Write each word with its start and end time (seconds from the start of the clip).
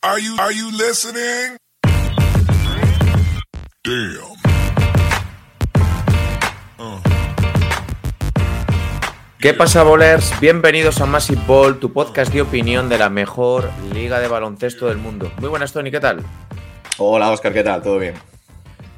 Are 0.00 0.20
you, 0.20 0.36
are 0.38 0.54
you 0.54 0.70
listening? 0.70 1.56
Damn. 3.82 4.38
¿Qué 9.40 9.54
pasa, 9.54 9.82
bolers? 9.82 10.38
Bienvenidos 10.40 11.00
a 11.00 11.06
Massive 11.06 11.42
Ball, 11.48 11.80
tu 11.80 11.92
podcast 11.92 12.32
de 12.32 12.42
opinión 12.42 12.88
de 12.88 12.98
la 12.98 13.08
mejor 13.08 13.70
liga 13.92 14.20
de 14.20 14.28
baloncesto 14.28 14.86
del 14.86 14.98
mundo. 14.98 15.32
Muy 15.40 15.48
buenas, 15.48 15.72
Tony, 15.72 15.90
¿qué 15.90 15.98
tal? 15.98 16.24
Hola, 16.98 17.32
Oscar, 17.32 17.52
¿qué 17.52 17.64
tal? 17.64 17.82
¿Todo 17.82 17.98
bien? 17.98 18.14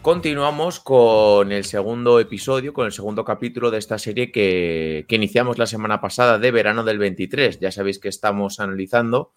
Continuamos 0.02 0.80
con 0.80 1.50
el 1.50 1.64
segundo 1.64 2.20
episodio, 2.20 2.74
con 2.74 2.84
el 2.84 2.92
segundo 2.92 3.24
capítulo 3.24 3.70
de 3.70 3.78
esta 3.78 3.98
serie 3.98 4.30
que, 4.30 5.06
que 5.08 5.16
iniciamos 5.16 5.56
la 5.56 5.66
semana 5.66 6.02
pasada 6.02 6.38
de 6.38 6.50
verano 6.50 6.84
del 6.84 6.98
23. 6.98 7.58
Ya 7.58 7.72
sabéis 7.72 7.98
que 7.98 8.10
estamos 8.10 8.60
analizando 8.60 9.32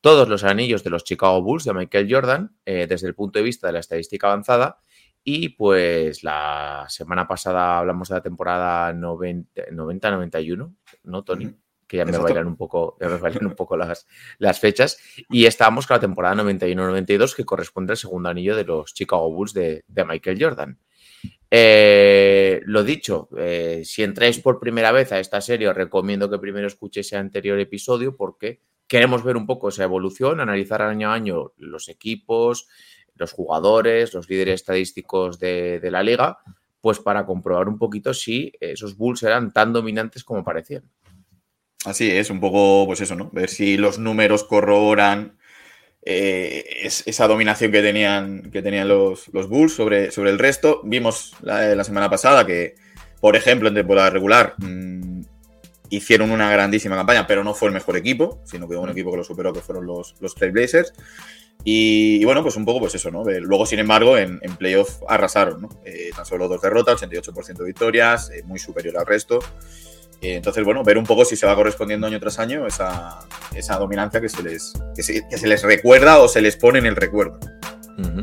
todos 0.00 0.28
los 0.28 0.44
anillos 0.44 0.84
de 0.84 0.90
los 0.90 1.04
Chicago 1.04 1.42
Bulls 1.42 1.64
de 1.64 1.74
Michael 1.74 2.08
Jordan 2.10 2.56
eh, 2.64 2.86
desde 2.88 3.08
el 3.08 3.14
punto 3.14 3.38
de 3.38 3.44
vista 3.44 3.66
de 3.66 3.74
la 3.74 3.80
estadística 3.80 4.26
avanzada. 4.28 4.78
Y 5.24 5.50
pues 5.50 6.22
la 6.22 6.86
semana 6.88 7.26
pasada 7.26 7.78
hablamos 7.78 8.08
de 8.08 8.14
la 8.14 8.22
temporada 8.22 8.92
90-91, 8.94 10.74
¿no, 11.02 11.24
Tony? 11.24 11.54
Que 11.86 11.98
ya 11.98 12.04
me 12.04 12.16
bailan 12.16 12.46
un 12.46 12.56
poco, 12.56 12.96
ya 13.00 13.08
me 13.08 13.16
bailan 13.16 13.46
un 13.46 13.54
poco 13.54 13.76
las, 13.76 14.06
las 14.38 14.58
fechas. 14.60 14.98
Y 15.28 15.46
estábamos 15.46 15.86
con 15.86 15.96
la 15.96 16.00
temporada 16.00 16.42
91-92, 16.42 17.34
que 17.34 17.44
corresponde 17.44 17.92
al 17.92 17.96
segundo 17.96 18.28
anillo 18.28 18.56
de 18.56 18.64
los 18.64 18.94
Chicago 18.94 19.30
Bulls 19.30 19.52
de, 19.52 19.84
de 19.86 20.04
Michael 20.04 20.38
Jordan. 20.40 20.78
Eh, 21.50 22.60
lo 22.64 22.84
dicho, 22.84 23.28
eh, 23.36 23.82
si 23.84 24.02
entráis 24.02 24.38
por 24.38 24.60
primera 24.60 24.92
vez 24.92 25.12
a 25.12 25.18
esta 25.18 25.40
serie, 25.40 25.68
os 25.68 25.76
recomiendo 25.76 26.28
que 26.30 26.38
primero 26.38 26.66
escuchéis 26.66 27.06
ese 27.06 27.16
anterior 27.16 27.58
episodio 27.58 28.16
porque 28.16 28.60
queremos 28.88 29.22
ver 29.22 29.36
un 29.36 29.46
poco 29.46 29.68
esa 29.68 29.84
evolución, 29.84 30.40
analizar 30.40 30.82
año 30.82 31.10
a 31.10 31.14
año 31.14 31.52
los 31.58 31.88
equipos, 31.88 32.66
los 33.14 33.32
jugadores, 33.32 34.14
los 34.14 34.28
líderes 34.28 34.54
estadísticos 34.56 35.38
de, 35.38 35.80
la 35.90 36.02
liga, 36.02 36.38
pues 36.80 36.98
para 36.98 37.26
comprobar 37.26 37.68
un 37.68 37.78
poquito 37.78 38.14
si 38.14 38.52
esos 38.60 38.96
Bulls 38.96 39.22
eran 39.22 39.52
tan 39.52 39.72
dominantes 39.72 40.24
como 40.24 40.42
parecían. 40.42 40.84
Así 41.84 42.10
es, 42.10 42.30
un 42.30 42.40
poco, 42.40 42.86
pues 42.86 43.00
eso, 43.00 43.14
¿no? 43.14 43.30
Ver 43.32 43.50
si 43.50 43.76
los 43.76 43.98
números 43.98 44.44
corroboran 44.44 45.38
eh, 46.02 46.64
es, 46.82 47.06
esa 47.06 47.28
dominación 47.28 47.70
que 47.70 47.82
tenían, 47.82 48.50
que 48.50 48.62
tenían 48.62 48.88
los, 48.88 49.30
Bulls 49.32 49.74
sobre, 49.74 50.10
sobre, 50.10 50.30
el 50.30 50.38
resto. 50.38 50.80
Vimos 50.84 51.34
la, 51.42 51.84
semana 51.84 52.08
pasada 52.08 52.46
que, 52.46 52.74
por 53.20 53.36
ejemplo, 53.36 53.68
en 53.68 53.74
temporada 53.74 54.10
regular 54.10 54.54
mmm, 54.58 55.22
hicieron 55.90 56.30
una 56.30 56.50
grandísima 56.50 56.96
campaña, 56.96 57.26
pero 57.26 57.44
no 57.44 57.54
fue 57.54 57.68
el 57.68 57.74
mejor 57.74 57.96
equipo, 57.96 58.40
sino 58.44 58.68
que 58.68 58.76
un 58.76 58.90
equipo 58.90 59.10
que 59.10 59.18
lo 59.18 59.24
superó, 59.24 59.52
que 59.52 59.60
fueron 59.60 59.86
los, 59.86 60.14
los 60.20 60.34
Trailblazers. 60.34 60.92
Y, 61.64 62.18
y, 62.20 62.24
bueno, 62.24 62.42
pues 62.42 62.56
un 62.56 62.64
poco 62.64 62.80
pues 62.80 62.94
eso, 62.94 63.10
¿no? 63.10 63.24
Luego, 63.24 63.66
sin 63.66 63.78
embargo, 63.80 64.16
en, 64.16 64.38
en 64.42 64.56
playoff 64.56 65.02
arrasaron, 65.08 65.62
¿no? 65.62 65.68
Eh, 65.84 66.10
tan 66.14 66.24
solo 66.24 66.48
dos 66.48 66.62
derrotas, 66.62 67.02
88% 67.02 67.56
de 67.58 67.64
victorias, 67.64 68.30
eh, 68.30 68.42
muy 68.44 68.58
superior 68.58 68.96
al 68.98 69.06
resto. 69.06 69.40
Eh, 70.20 70.34
entonces, 70.36 70.64
bueno, 70.64 70.82
ver 70.82 70.98
un 70.98 71.04
poco 71.04 71.24
si 71.24 71.36
se 71.36 71.46
va 71.46 71.54
correspondiendo 71.54 72.06
año 72.06 72.18
tras 72.18 72.38
año 72.38 72.66
esa, 72.66 73.20
esa 73.54 73.76
dominancia 73.76 74.20
que 74.20 74.28
se, 74.28 74.42
les, 74.42 74.72
que 74.94 75.02
se, 75.02 75.28
que, 75.28 75.38
se, 75.38 75.46
les 75.46 75.62
recuerda 75.62 76.18
o 76.18 76.28
se 76.28 76.40
les 76.40 76.56
pone 76.56 76.78
en 76.78 76.86
el 76.86 76.96
recuerdo. 76.96 77.38
Uh 77.98 78.02
-huh. 78.02 78.22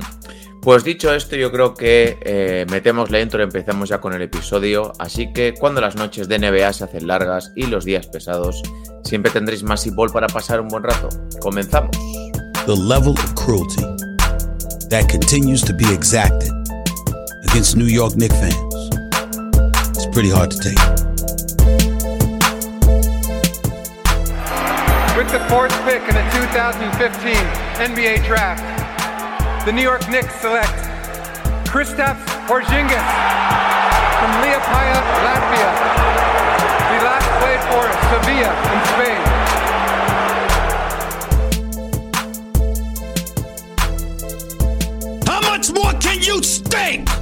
Pues 0.65 0.83
dicho 0.83 1.13
esto, 1.13 1.35
yo 1.35 1.51
creo 1.51 1.75
que 1.75 2.17
eh, 2.23 2.65
metemos 2.71 3.11
la 3.11 3.21
intro 3.21 3.39
y 3.39 3.43
empezamos 3.43 3.87
ya 3.87 4.01
con 4.01 4.13
el 4.13 4.23
episodio. 4.23 4.93
Así 4.97 5.31
que 5.31 5.53
cuando 5.53 5.79
las 5.79 5.95
noches 5.95 6.27
de 6.27 6.39
NBA 6.39 6.73
se 6.73 6.85
hacen 6.85 7.05
largas 7.05 7.51
y 7.55 7.67
los 7.67 7.85
días 7.85 8.07
pesados, 8.07 8.63
siempre 9.03 9.31
tendréis 9.31 9.61
más 9.61 9.85
y 9.85 9.91
ball 9.91 10.11
para 10.11 10.25
pasar 10.25 10.59
un 10.59 10.67
buen 10.67 10.81
rato. 10.81 11.09
Comenzamos. 11.39 11.95
The 12.65 12.75
level 12.75 13.11
of 13.11 13.35
cruelty 13.35 13.83
that 14.89 15.07
continues 15.07 15.61
to 15.65 15.71
be 15.71 15.85
exacted 15.93 16.51
against 17.47 17.77
New 17.77 17.85
York 17.85 18.15
Knicks 18.15 18.33
fans. 18.33 18.89
It's 19.95 20.07
pretty 20.07 20.31
hard 20.31 20.49
to 20.49 20.57
take. 20.57 20.79
With 25.15 25.29
the 25.31 25.45
fourth 25.47 25.75
pick 25.85 26.01
in 26.09 26.15
the 26.15 26.25
2015 26.33 27.35
NBA 27.77 28.25
draft, 28.25 28.74
the 29.65 29.71
New 29.71 29.81
York 29.81 30.07
Knicks 30.09 30.35
select 30.41 30.69
Kristaps 31.65 32.23
Porzingis 32.45 33.01
from 34.19 34.31
Liepaja, 34.43 35.01
Latvia. 35.25 35.69
He 36.91 36.97
last 37.01 37.27
played 37.41 37.61
for 37.71 37.83
Sevilla 38.11 38.53
in 38.73 38.79
Spain. 38.93 39.23
How 45.25 45.41
much 45.41 45.65
more 45.73 45.93
can 45.99 46.21
you 46.21 46.43
stink? 46.43 47.14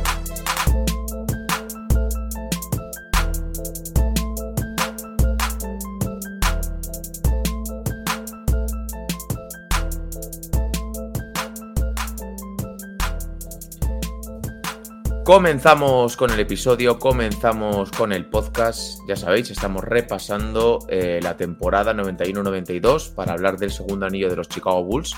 Comenzamos 15.23 16.17
con 16.17 16.31
el 16.31 16.39
episodio, 16.41 16.99
comenzamos 16.99 17.89
con 17.91 18.11
el 18.11 18.25
podcast. 18.25 18.99
Ya 19.07 19.15
sabéis, 19.15 19.49
estamos 19.51 19.81
repasando 19.81 20.79
eh, 20.89 21.21
la 21.23 21.37
temporada 21.37 21.93
91-92 21.93 23.15
para 23.15 23.31
hablar 23.31 23.57
del 23.57 23.71
segundo 23.71 24.05
anillo 24.05 24.29
de 24.29 24.35
los 24.35 24.49
Chicago 24.49 24.83
Bulls. 24.83 25.15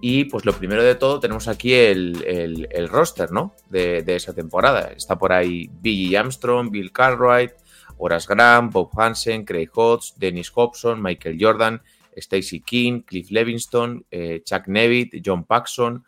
Y 0.00 0.26
pues 0.26 0.44
lo 0.44 0.52
primero 0.52 0.84
de 0.84 0.94
todo, 0.94 1.18
tenemos 1.18 1.48
aquí 1.48 1.74
el, 1.74 2.24
el, 2.24 2.68
el 2.70 2.88
roster 2.88 3.32
¿no? 3.32 3.56
de, 3.68 4.04
de, 4.04 4.14
esa 4.14 4.32
temporada. 4.32 4.92
Está 4.96 5.18
por 5.18 5.32
ahí 5.32 5.68
Billy 5.80 6.14
Armstrong, 6.14 6.70
Bill 6.70 6.92
Cartwright, 6.92 7.50
Horace 7.96 8.32
Graham, 8.32 8.70
Bob 8.70 8.90
Hansen, 8.96 9.44
Craig 9.44 9.70
Hodges, 9.74 10.14
Dennis 10.16 10.52
Hobson, 10.54 11.02
Michael 11.02 11.36
Jordan, 11.40 11.82
Stacey 12.16 12.60
King, 12.60 13.00
Cliff 13.00 13.32
Levingston, 13.32 14.06
eh, 14.08 14.40
Chuck 14.44 14.68
Nevitt, 14.68 15.20
John 15.24 15.42
Paxson. 15.42 16.04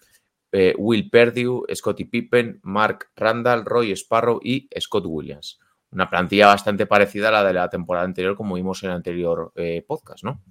Eh, 0.52 0.74
Will 0.76 1.08
Perdue, 1.10 1.62
Scottie 1.74 2.06
Pippen, 2.06 2.58
Mark 2.62 3.10
Randall, 3.16 3.64
Roy 3.64 3.92
Sparrow 3.92 4.40
y 4.42 4.68
Scott 4.80 5.04
Williams. 5.06 5.60
Una 5.92 6.08
plantilla 6.10 6.46
bastante 6.46 6.86
parecida 6.86 7.28
a 7.28 7.32
la 7.32 7.44
de 7.44 7.52
la 7.52 7.68
temporada 7.68 8.04
anterior, 8.04 8.36
como 8.36 8.56
vimos 8.56 8.82
en 8.82 8.90
el 8.90 8.96
anterior 8.96 9.52
eh, 9.56 9.84
podcast, 9.86 10.24
¿no? 10.24 10.42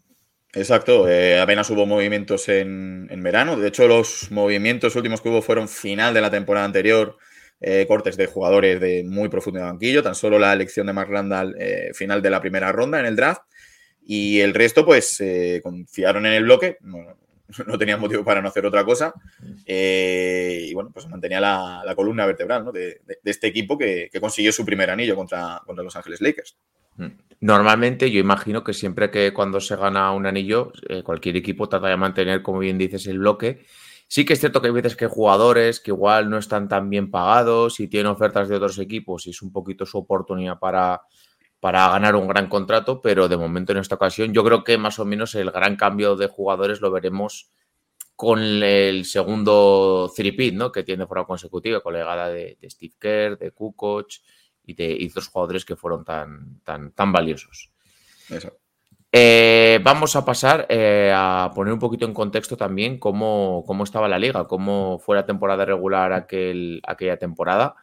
Exacto, 0.53 1.07
eh, 1.07 1.39
apenas 1.39 1.69
hubo 1.69 1.85
movimientos 1.85 2.49
en, 2.49 3.07
en, 3.11 3.21
verano. 3.21 3.55
De 3.55 3.67
hecho, 3.67 3.87
los 3.87 4.31
movimientos 4.31 4.95
últimos 4.95 5.21
que 5.21 5.29
hubo 5.29 5.41
fueron 5.41 5.67
final 5.67 6.13
de 6.13 6.21
la 6.21 6.31
temporada 6.31 6.65
anterior, 6.65 7.17
cortes 7.87 8.15
de 8.15 8.25
jugadores 8.25 8.79
de 8.79 9.03
muy 9.03 9.27
profundo 9.27 9.59
banquillo. 9.59 10.01
Tan 10.01 10.15
solo 10.15 10.39
la 10.39 10.53
elección 10.53 10.87
de 10.87 10.93
Mark 10.93 11.09
Randall, 11.09 11.55
final 11.93 12.21
de 12.21 12.29
la 12.29 12.39
primera 12.39 12.71
ronda 12.71 13.01
en 13.01 13.05
el 13.05 13.17
draft. 13.17 13.41
Y 14.01 14.39
el 14.39 14.53
resto, 14.53 14.85
pues, 14.85 15.21
confiaron 15.61 16.25
en 16.25 16.33
el 16.33 16.45
bloque. 16.45 16.77
No, 16.79 17.18
no 17.67 17.77
tenía 17.77 17.97
motivo 17.97 18.23
para 18.23 18.41
no 18.41 18.47
hacer 18.47 18.65
otra 18.65 18.83
cosa. 18.85 19.13
Eh, 19.65 20.67
y 20.69 20.73
bueno, 20.73 20.91
pues 20.93 21.07
mantenía 21.07 21.39
la, 21.39 21.93
columna 21.95 22.25
vertebral 22.25 22.65
¿no? 22.65 22.71
de, 22.71 23.01
este 23.23 23.47
equipo 23.47 23.77
que, 23.77 24.09
consiguió 24.19 24.51
su 24.51 24.65
primer 24.65 24.89
anillo 24.89 25.15
contra, 25.15 25.61
contra 25.65 25.83
Los 25.83 25.95
Ángeles 25.95 26.21
Lakers. 26.21 26.57
Normalmente 27.41 28.11
yo 28.11 28.19
imagino 28.19 28.63
que 28.63 28.73
siempre 28.73 29.09
que 29.09 29.33
cuando 29.33 29.61
se 29.61 29.75
gana 29.77 30.11
un 30.11 30.25
anillo, 30.25 30.73
eh, 30.89 31.03
cualquier 31.03 31.37
equipo 31.37 31.69
trata 31.69 31.87
de 31.87 31.95
mantener, 31.95 32.41
como 32.41 32.59
bien 32.59 32.77
dices, 32.77 33.07
el 33.07 33.19
bloque. 33.19 33.65
Sí 34.07 34.25
que 34.25 34.33
es 34.33 34.39
cierto 34.39 34.59
que 34.59 34.67
hay 34.67 34.73
veces 34.73 34.95
que 34.95 35.05
hay 35.05 35.11
jugadores 35.11 35.79
que 35.79 35.91
igual 35.91 36.29
no 36.29 36.37
están 36.37 36.67
tan 36.67 36.89
bien 36.89 37.11
pagados 37.11 37.79
y 37.79 37.87
tienen 37.87 38.11
ofertas 38.11 38.49
de 38.49 38.55
otros 38.55 38.79
equipos 38.79 39.27
y 39.27 39.29
es 39.29 39.41
un 39.41 39.51
poquito 39.51 39.85
su 39.85 39.99
oportunidad 39.99 40.59
para, 40.59 41.03
para 41.59 41.89
ganar 41.89 42.15
un 42.15 42.27
gran 42.27 42.47
contrato, 42.47 43.01
pero 43.01 43.27
de 43.27 43.37
momento 43.37 43.71
en 43.71 43.79
esta 43.79 43.95
ocasión 43.95 44.33
yo 44.33 44.43
creo 44.43 44.63
que 44.63 44.77
más 44.77 44.99
o 44.99 45.05
menos 45.05 45.35
el 45.35 45.51
gran 45.51 45.75
cambio 45.75 46.15
de 46.15 46.27
jugadores 46.27 46.81
lo 46.81 46.91
veremos 46.91 47.51
con 48.15 48.39
el 48.41 49.05
segundo 49.05 50.11
three 50.15 50.51
¿no? 50.51 50.71
Que 50.71 50.83
tiene 50.83 51.07
forma 51.07 51.25
consecutiva, 51.25 51.81
con 51.81 51.93
la 51.93 51.99
llegada 51.99 52.29
de, 52.29 52.57
de 52.59 52.69
Steve 52.69 52.93
Kerr, 52.99 53.37
de 53.37 53.51
Kukoc 53.51 54.07
y 54.63 54.73
de 54.73 54.91
y 54.91 55.07
otros 55.09 55.27
jugadores 55.27 55.65
que 55.65 55.75
fueron 55.75 56.03
tan, 56.03 56.59
tan, 56.63 56.91
tan 56.91 57.11
valiosos. 57.11 57.71
Eso. 58.29 58.57
Eh, 59.11 59.79
vamos 59.81 60.15
a 60.15 60.23
pasar 60.23 60.67
eh, 60.69 61.11
a 61.15 61.51
poner 61.55 61.73
un 61.73 61.79
poquito 61.79 62.05
en 62.05 62.13
contexto 62.13 62.55
también 62.55 62.99
cómo, 62.99 63.63
cómo, 63.65 63.83
estaba 63.83 64.07
la 64.07 64.19
liga, 64.19 64.47
cómo 64.47 64.99
fue 64.99 65.15
la 65.15 65.25
temporada 65.25 65.65
regular 65.65 66.13
aquel, 66.13 66.79
aquella 66.85 67.17
temporada 67.17 67.75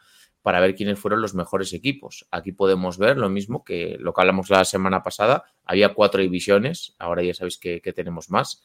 para 0.47 0.61
ver 0.61 0.75
quiénes 0.75 0.97
fueron 0.97 1.21
los 1.21 1.35
mejores 1.35 1.73
equipos. 1.73 2.25
Aquí 2.31 2.53
podemos 2.53 2.97
ver 2.97 3.17
lo 3.17 3.27
mismo 3.27 3.65
que 3.65 3.97
lo 3.99 4.13
que 4.13 4.21
hablamos 4.21 4.49
la 4.49 4.63
semana 4.63 5.03
pasada. 5.03 5.43
Había 5.65 5.93
cuatro 5.93 6.21
divisiones, 6.21 6.95
ahora 6.99 7.21
ya 7.21 7.33
sabéis 7.33 7.57
que, 7.57 7.81
tenemos 7.93 8.29
más. 8.29 8.63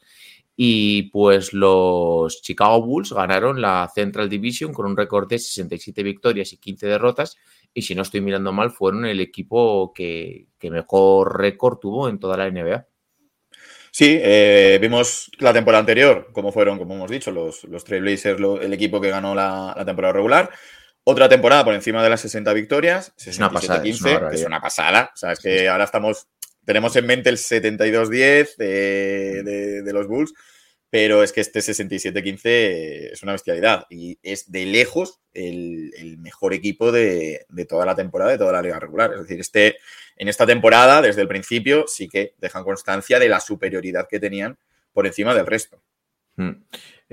Y 0.55 1.09
pues 1.11 1.51
los 1.51 2.41
Chicago 2.41 2.81
Bulls 2.85 3.11
ganaron 3.11 3.61
la 3.61 3.91
Central 3.93 4.29
Division 4.29 4.71
con 4.71 4.85
un 4.85 4.95
récord 4.95 5.27
de 5.27 5.37
67 5.37 6.03
victorias 6.03 6.53
y 6.53 6.57
15 6.57 6.87
derrotas. 6.87 7.35
Y 7.73 7.81
si 7.81 7.95
no 7.95 8.03
estoy 8.03 8.21
mirando 8.21 8.53
mal, 8.53 8.71
fueron 8.71 9.05
el 9.05 9.19
equipo 9.19 9.91
que, 9.93 10.47
mejor 10.61 11.37
récord 11.37 11.79
tuvo 11.79 12.07
en 12.07 12.17
toda 12.17 12.37
la 12.37 12.49
NBA. 12.49 12.87
Sí, 13.91 14.17
eh, 14.21 14.77
vimos 14.79 15.29
la 15.37 15.51
temporada 15.51 15.81
anterior, 15.81 16.29
como 16.31 16.53
fueron, 16.53 16.77
como 16.77 16.95
hemos 16.95 17.11
dicho, 17.11 17.29
los, 17.29 17.65
los 17.65 17.83
Trailblazers, 17.83 18.39
el 18.61 18.71
equipo 18.71 19.01
que 19.01 19.09
ganó 19.09 19.35
la 19.35 19.83
temporada 19.85 20.13
regular. 20.13 20.49
Otra 21.05 21.27
temporada 21.27 21.65
por 21.65 21.73
encima 21.73 22.01
de 22.03 22.09
las 22.09 22.21
60 22.21 22.53
victorias, 22.53 23.13
Es 23.17 23.37
una 23.37 23.49
pasada, 23.51 23.83
es 23.83 24.01
67-15, 24.01 24.01
una 24.01 24.07
que 24.09 24.13
barbaridad. 24.15 24.41
es 24.41 24.47
una 24.47 24.61
pasada. 24.61 25.11
O 25.13 25.17
sea, 25.17 25.31
es 25.33 25.39
que 25.39 25.67
ahora 25.67 25.83
estamos, 25.83 26.27
tenemos 26.65 26.95
en 26.95 27.05
mente 27.05 27.29
el 27.29 27.37
72-10 27.37 28.55
de, 28.57 29.43
de- 29.43 29.81
de 29.83 29.93
los 29.93 30.07
Bulls, 30.07 30.33
pero 30.89 31.23
es 31.23 31.33
que 31.33 31.41
este 31.41 31.59
67-15 31.59 33.11
es 33.13 33.23
una 33.23 33.31
bestialidad 33.33 33.85
y 33.89 34.17
es 34.21 34.51
de 34.51 34.65
lejos 34.65 35.19
el, 35.33 35.91
el 35.97 36.17
mejor 36.19 36.53
equipo 36.53 36.91
de, 36.91 37.45
de 37.49 37.65
toda 37.65 37.85
la 37.85 37.95
temporada, 37.95 38.31
de 38.31 38.37
toda 38.37 38.53
la 38.53 38.61
liga 38.61 38.79
regular. 38.79 39.11
Es 39.13 39.21
decir, 39.21 39.39
este, 39.39 39.77
en 40.15 40.27
esta 40.27 40.45
temporada, 40.45 41.01
desde 41.01 41.21
el 41.21 41.27
principio, 41.27 41.85
sí 41.87 42.07
que 42.07 42.35
dejan 42.37 42.63
constancia 42.63 43.17
de 43.19 43.27
la 43.27 43.39
superioridad 43.39 44.07
que 44.07 44.19
tenían 44.19 44.57
por 44.93 45.07
encima 45.07 45.33
del 45.33 45.47
resto. 45.47 45.81
Mm. 46.35 46.51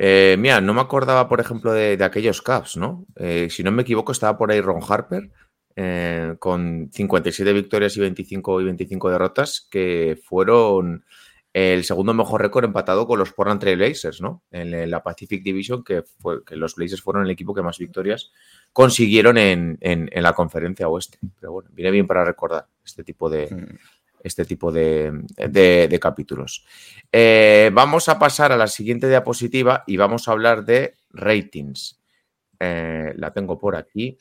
Eh, 0.02 0.36
mira, 0.38 0.62
no 0.62 0.72
me 0.72 0.80
acordaba, 0.80 1.28
por 1.28 1.40
ejemplo, 1.40 1.74
de, 1.74 2.02
aquellos 2.02 2.40
Cavs, 2.40 2.78
¿no? 2.78 3.04
Eh, 3.16 3.48
si 3.50 3.62
no 3.62 3.70
me 3.70 3.82
equivoco, 3.82 4.12
estaba 4.12 4.38
por 4.38 4.50
ahí 4.50 4.62
Ron 4.62 4.80
Harper 4.88 5.30
eh, 5.76 6.36
con 6.38 6.88
57 6.90 7.52
victorias 7.52 7.98
y 7.98 8.00
25 8.00 8.62
y 8.62 8.64
25 8.64 9.10
derrotas, 9.10 9.68
que 9.70 10.18
fueron 10.24 11.04
el 11.52 11.84
segundo 11.84 12.14
mejor 12.14 12.40
récord 12.40 12.64
empatado 12.64 13.06
con 13.06 13.18
los 13.18 13.34
Portland 13.34 13.60
Trail 13.60 13.76
Blazers, 13.76 14.22
¿no? 14.22 14.42
En, 14.50 14.90
la 14.90 15.02
Pacific 15.02 15.42
Division, 15.42 15.84
que, 15.84 16.02
fue, 16.02 16.42
que 16.46 16.56
los 16.56 16.76
Blazers 16.76 17.02
fueron 17.02 17.24
el 17.24 17.30
equipo 17.30 17.52
que 17.52 17.60
más 17.60 17.76
victorias 17.76 18.32
consiguieron 18.72 19.36
en 19.36 19.78
la 20.14 20.32
conferencia 20.32 20.88
oeste. 20.88 21.18
Pero 21.38 21.52
bueno, 21.52 21.68
viene 21.74 21.90
bien 21.90 22.06
para 22.06 22.24
recordar 22.24 22.68
este 22.82 23.04
tipo 23.04 23.28
de, 23.28 23.48
Mm. 23.50 23.76
Este 24.22 24.44
tipo 24.44 24.72
de, 24.72 25.98
capítulos. 26.00 26.64
Eh, 27.10 27.70
vamos 27.72 28.08
a 28.08 28.18
pasar 28.18 28.52
a 28.52 28.56
la 28.56 28.66
siguiente 28.66 29.08
diapositiva 29.08 29.84
y 29.86 29.96
vamos 29.96 30.28
a 30.28 30.32
hablar 30.32 30.64
de 30.64 30.96
ratings. 31.10 32.00
Eh, 32.58 33.12
la 33.16 33.32
tengo 33.32 33.58
por 33.58 33.76
aquí. 33.76 34.18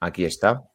Aquí 0.00 0.24
está. 0.24 0.70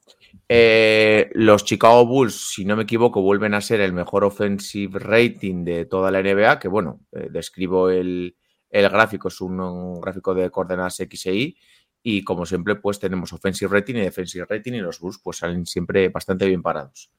Eh, 0.47 1.31
los 1.33 1.65
Chicago 1.65 2.05
Bulls, 2.05 2.53
si 2.53 2.65
no 2.65 2.75
me 2.75 2.83
equivoco, 2.83 3.21
vuelven 3.21 3.53
a 3.53 3.61
ser 3.61 3.81
el 3.81 3.93
mejor 3.93 4.23
offensive 4.23 4.99
rating 4.99 5.63
de 5.63 5.85
toda 5.85 6.11
la 6.11 6.21
NBA, 6.21 6.59
que 6.59 6.67
bueno, 6.67 6.99
describo 7.11 7.89
el, 7.89 8.35
gráfico, 8.69 9.29
es 9.29 9.41
un, 9.41 9.59
un 9.59 9.99
gráfico 10.01 10.35
de 10.35 10.51
coordenadas 10.51 10.99
X 10.99 11.25
e 11.25 11.33
Y, 11.33 11.57
y 12.07 12.23
como 12.23 12.45
siempre, 12.45 12.75
pues 12.75 12.99
tenemos 12.99 13.33
offensive 13.33 13.73
rating 13.73 13.95
y 13.95 14.01
defensive 14.01 14.45
rating, 14.47 14.73
y 14.73 14.79
los 14.79 14.99
Bulls 14.99 15.19
pues 15.23 15.37
salen 15.37 15.65
siempre 15.65 16.09
bastante 16.09 16.45
bien 16.45 16.61
parados. 16.61 17.09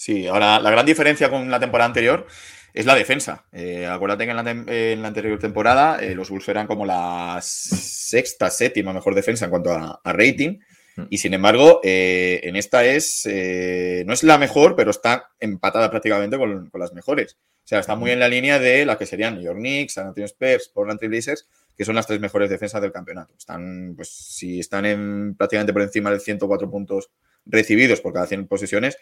Sí, 0.00 0.26
ahora 0.26 0.58
la 0.60 0.70
gran 0.70 0.86
diferencia 0.86 1.28
con 1.28 1.50
la 1.50 1.60
temporada 1.60 1.84
anterior 1.88 2.26
es 2.72 2.86
la 2.86 2.94
defensa. 2.94 3.44
Eh, 3.52 3.86
acuérdate 3.86 4.24
que 4.24 4.30
en 4.30 4.36
la, 4.38 4.42
tem- 4.44 4.64
en 4.66 5.02
la 5.02 5.08
anterior 5.08 5.38
temporada 5.38 5.98
eh, 6.00 6.14
los 6.14 6.30
Bulls 6.30 6.48
eran 6.48 6.66
como 6.66 6.86
la 6.86 7.38
sexta, 7.42 8.48
séptima 8.48 8.94
mejor 8.94 9.14
defensa 9.14 9.44
en 9.44 9.50
cuanto 9.50 9.70
a, 9.72 10.00
a 10.02 10.12
rating. 10.14 10.58
Mm. 10.96 11.02
Y 11.10 11.18
sin 11.18 11.34
embargo, 11.34 11.82
eh, 11.84 12.40
en 12.44 12.56
esta 12.56 12.82
es 12.82 13.26
no 13.26 14.14
es 14.14 14.22
la 14.22 14.38
mejor, 14.38 14.74
pero 14.74 14.90
está 14.90 15.32
empatada 15.38 15.90
prácticamente 15.90 16.38
con, 16.38 16.70
con 16.70 16.80
las 16.80 16.94
mejores. 16.94 17.36
O 17.62 17.68
sea, 17.70 17.80
está 17.80 17.94
muy 17.94 18.10
en 18.10 18.20
la 18.20 18.28
línea 18.28 18.58
de 18.58 18.86
la 18.86 18.96
que 18.96 19.04
serían 19.04 19.34
New 19.34 19.44
York 19.44 19.58
Knicks, 19.58 19.92
San 19.92 20.06
Antonio 20.06 20.24
Spurs, 20.24 20.70
Portland 20.72 20.98
Trail 20.98 21.10
Blazers, 21.10 21.46
que 21.76 21.84
son 21.84 21.94
las 21.94 22.06
tres 22.06 22.20
mejores 22.20 22.48
defensas 22.48 22.80
del 22.80 22.90
campeonato. 22.90 23.34
Están, 23.36 23.92
pues, 23.96 24.08
si 24.08 24.60
están 24.60 24.86
en 24.86 25.34
prácticamente 25.36 25.74
por 25.74 25.82
encima 25.82 26.10
de 26.10 26.20
104 26.20 26.70
puntos 26.70 27.10
recibidos 27.46 28.00
por 28.00 28.12
cada 28.12 28.26
100 28.26 28.46
posesiones, 28.46 28.96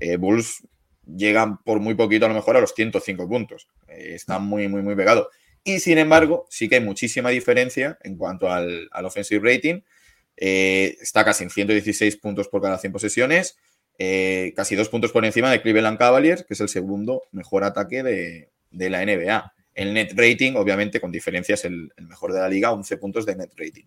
eh, 0.00 0.16
Bulls 0.16 0.62
llegan 1.06 1.58
por 1.62 1.80
muy 1.80 1.94
poquito 1.94 2.26
a 2.26 2.28
lo 2.28 2.34
mejor 2.34 2.56
a 2.56 2.60
los 2.60 2.74
105 2.74 3.28
puntos. 3.28 3.68
Eh, 3.88 4.12
está 4.14 4.38
muy, 4.38 4.68
muy, 4.68 4.82
muy 4.82 4.94
pegado. 4.94 5.28
Y 5.62 5.80
sin 5.80 5.98
embargo, 5.98 6.46
sí 6.50 6.68
que 6.68 6.76
hay 6.76 6.80
muchísima 6.82 7.30
diferencia 7.30 7.98
en 8.02 8.16
cuanto 8.16 8.50
al, 8.50 8.88
offensive 9.02 9.40
rating. 9.42 9.80
Eh, 10.36 10.96
está 11.00 11.24
casi 11.24 11.44
en 11.44 11.50
116 11.50 12.16
puntos 12.18 12.48
por 12.48 12.60
cada 12.60 12.76
100 12.76 12.92
posesiones, 12.92 13.56
eh, 13.98 14.52
casi 14.56 14.74
dos 14.74 14.88
puntos 14.88 15.12
por 15.12 15.24
encima 15.24 15.50
de 15.50 15.62
Cleveland 15.62 15.96
Cavaliers, 15.96 16.42
que 16.42 16.54
es 16.54 16.60
el 16.60 16.68
segundo 16.68 17.22
mejor 17.32 17.64
ataque 17.64 18.02
de, 18.02 18.50
de 18.70 18.90
la 18.90 19.04
NBA. 19.04 19.52
El 19.74 19.94
net 19.94 20.12
rating, 20.14 20.54
obviamente, 20.56 21.00
con 21.00 21.10
diferencia, 21.10 21.54
es 21.54 21.64
el, 21.64 21.92
el 21.96 22.06
mejor 22.06 22.32
de 22.32 22.40
la 22.40 22.48
liga, 22.48 22.72
11 22.72 22.96
puntos 22.98 23.24
de 23.24 23.36
net 23.36 23.50
rating. 23.56 23.84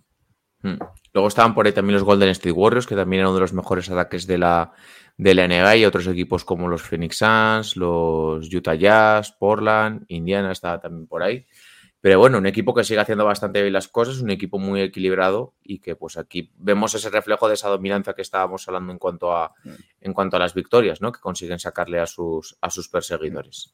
Mm. 0.62 0.76
Luego 1.14 1.28
estaban 1.28 1.54
por 1.54 1.66
ahí 1.66 1.72
también 1.72 1.96
los 1.96 2.04
Golden 2.04 2.30
State 2.30 2.52
Warriors, 2.52 2.88
que 2.88 2.96
también 2.96 3.22
eran 3.22 3.30
uno 3.30 3.36
de 3.36 3.42
los 3.42 3.54
mejores 3.54 3.90
ataques 3.90 4.28
de 4.28 4.38
la, 4.38 4.74
de 5.18 5.34
la 5.34 5.48
NBA, 5.48 5.78
y 5.78 5.86
otros 5.86 6.08
equipos 6.08 6.46
como 6.46 6.68
los 6.68 6.82
Phoenix 6.82 7.18
Suns, 7.18 7.76
los 7.76 8.54
Utah 8.54 8.76
Jazz, 8.76 9.32
Portland, 9.32 10.06
Indiana 10.08 10.52
estaba 10.52 10.80
también 10.80 11.08
por 11.08 11.24
ahí. 11.24 11.46
Pero 12.00 12.20
bueno, 12.20 12.38
un 12.38 12.46
equipo 12.46 12.74
que 12.74 12.84
sigue 12.84 13.00
haciendo 13.00 13.26
bastante 13.26 13.62
bien 13.62 13.74
las 13.74 13.88
cosas, 13.88 14.20
un 14.20 14.30
equipo 14.30 14.60
muy 14.60 14.82
equilibrado 14.82 15.56
y 15.64 15.80
que 15.80 15.96
pues 15.96 16.16
aquí 16.18 16.54
vemos 16.56 16.94
ese 16.94 17.10
reflejo 17.10 17.48
de 17.48 17.56
esa 17.56 17.70
dominancia 17.70 18.14
que 18.14 18.22
estábamos 18.22 18.68
hablando 18.68 18.94
en 18.94 19.00
cuanto 19.00 19.36
a, 19.36 19.54
en 20.00 20.14
cuanto 20.14 20.38
a 20.38 20.40
las 20.40 20.54
victorias, 20.54 21.02
¿no? 21.02 21.12
Que 21.12 21.20
consiguen 21.20 21.60
sacarle 21.60 22.00
a 22.00 22.06
sus, 22.06 22.56
a 22.62 22.70
sus 22.70 22.88
perseguidores. 22.88 23.74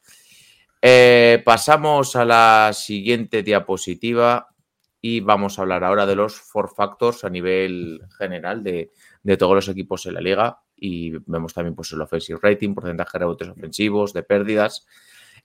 Eh, 0.80 1.42
pasamos 1.44 2.16
a 2.16 2.24
la 2.24 2.70
siguiente 2.72 3.42
diapositiva 3.42 4.53
y 5.06 5.20
vamos 5.20 5.58
a 5.58 5.62
hablar 5.62 5.84
ahora 5.84 6.06
de 6.06 6.16
los 6.16 6.40
four 6.40 6.70
factors 6.74 7.24
a 7.24 7.28
nivel 7.28 8.00
general 8.16 8.64
de, 8.64 8.90
de 9.22 9.36
todos 9.36 9.54
los 9.54 9.68
equipos 9.68 10.06
en 10.06 10.14
la 10.14 10.22
liga 10.22 10.60
y 10.74 11.10
vemos 11.26 11.52
también 11.52 11.74
pues 11.74 11.92
el 11.92 12.00
offensive 12.00 12.38
rating, 12.40 12.72
porcentaje 12.72 13.10
de 13.12 13.18
rebotes 13.18 13.48
ofensivos, 13.50 14.14
de 14.14 14.22
pérdidas. 14.22 14.86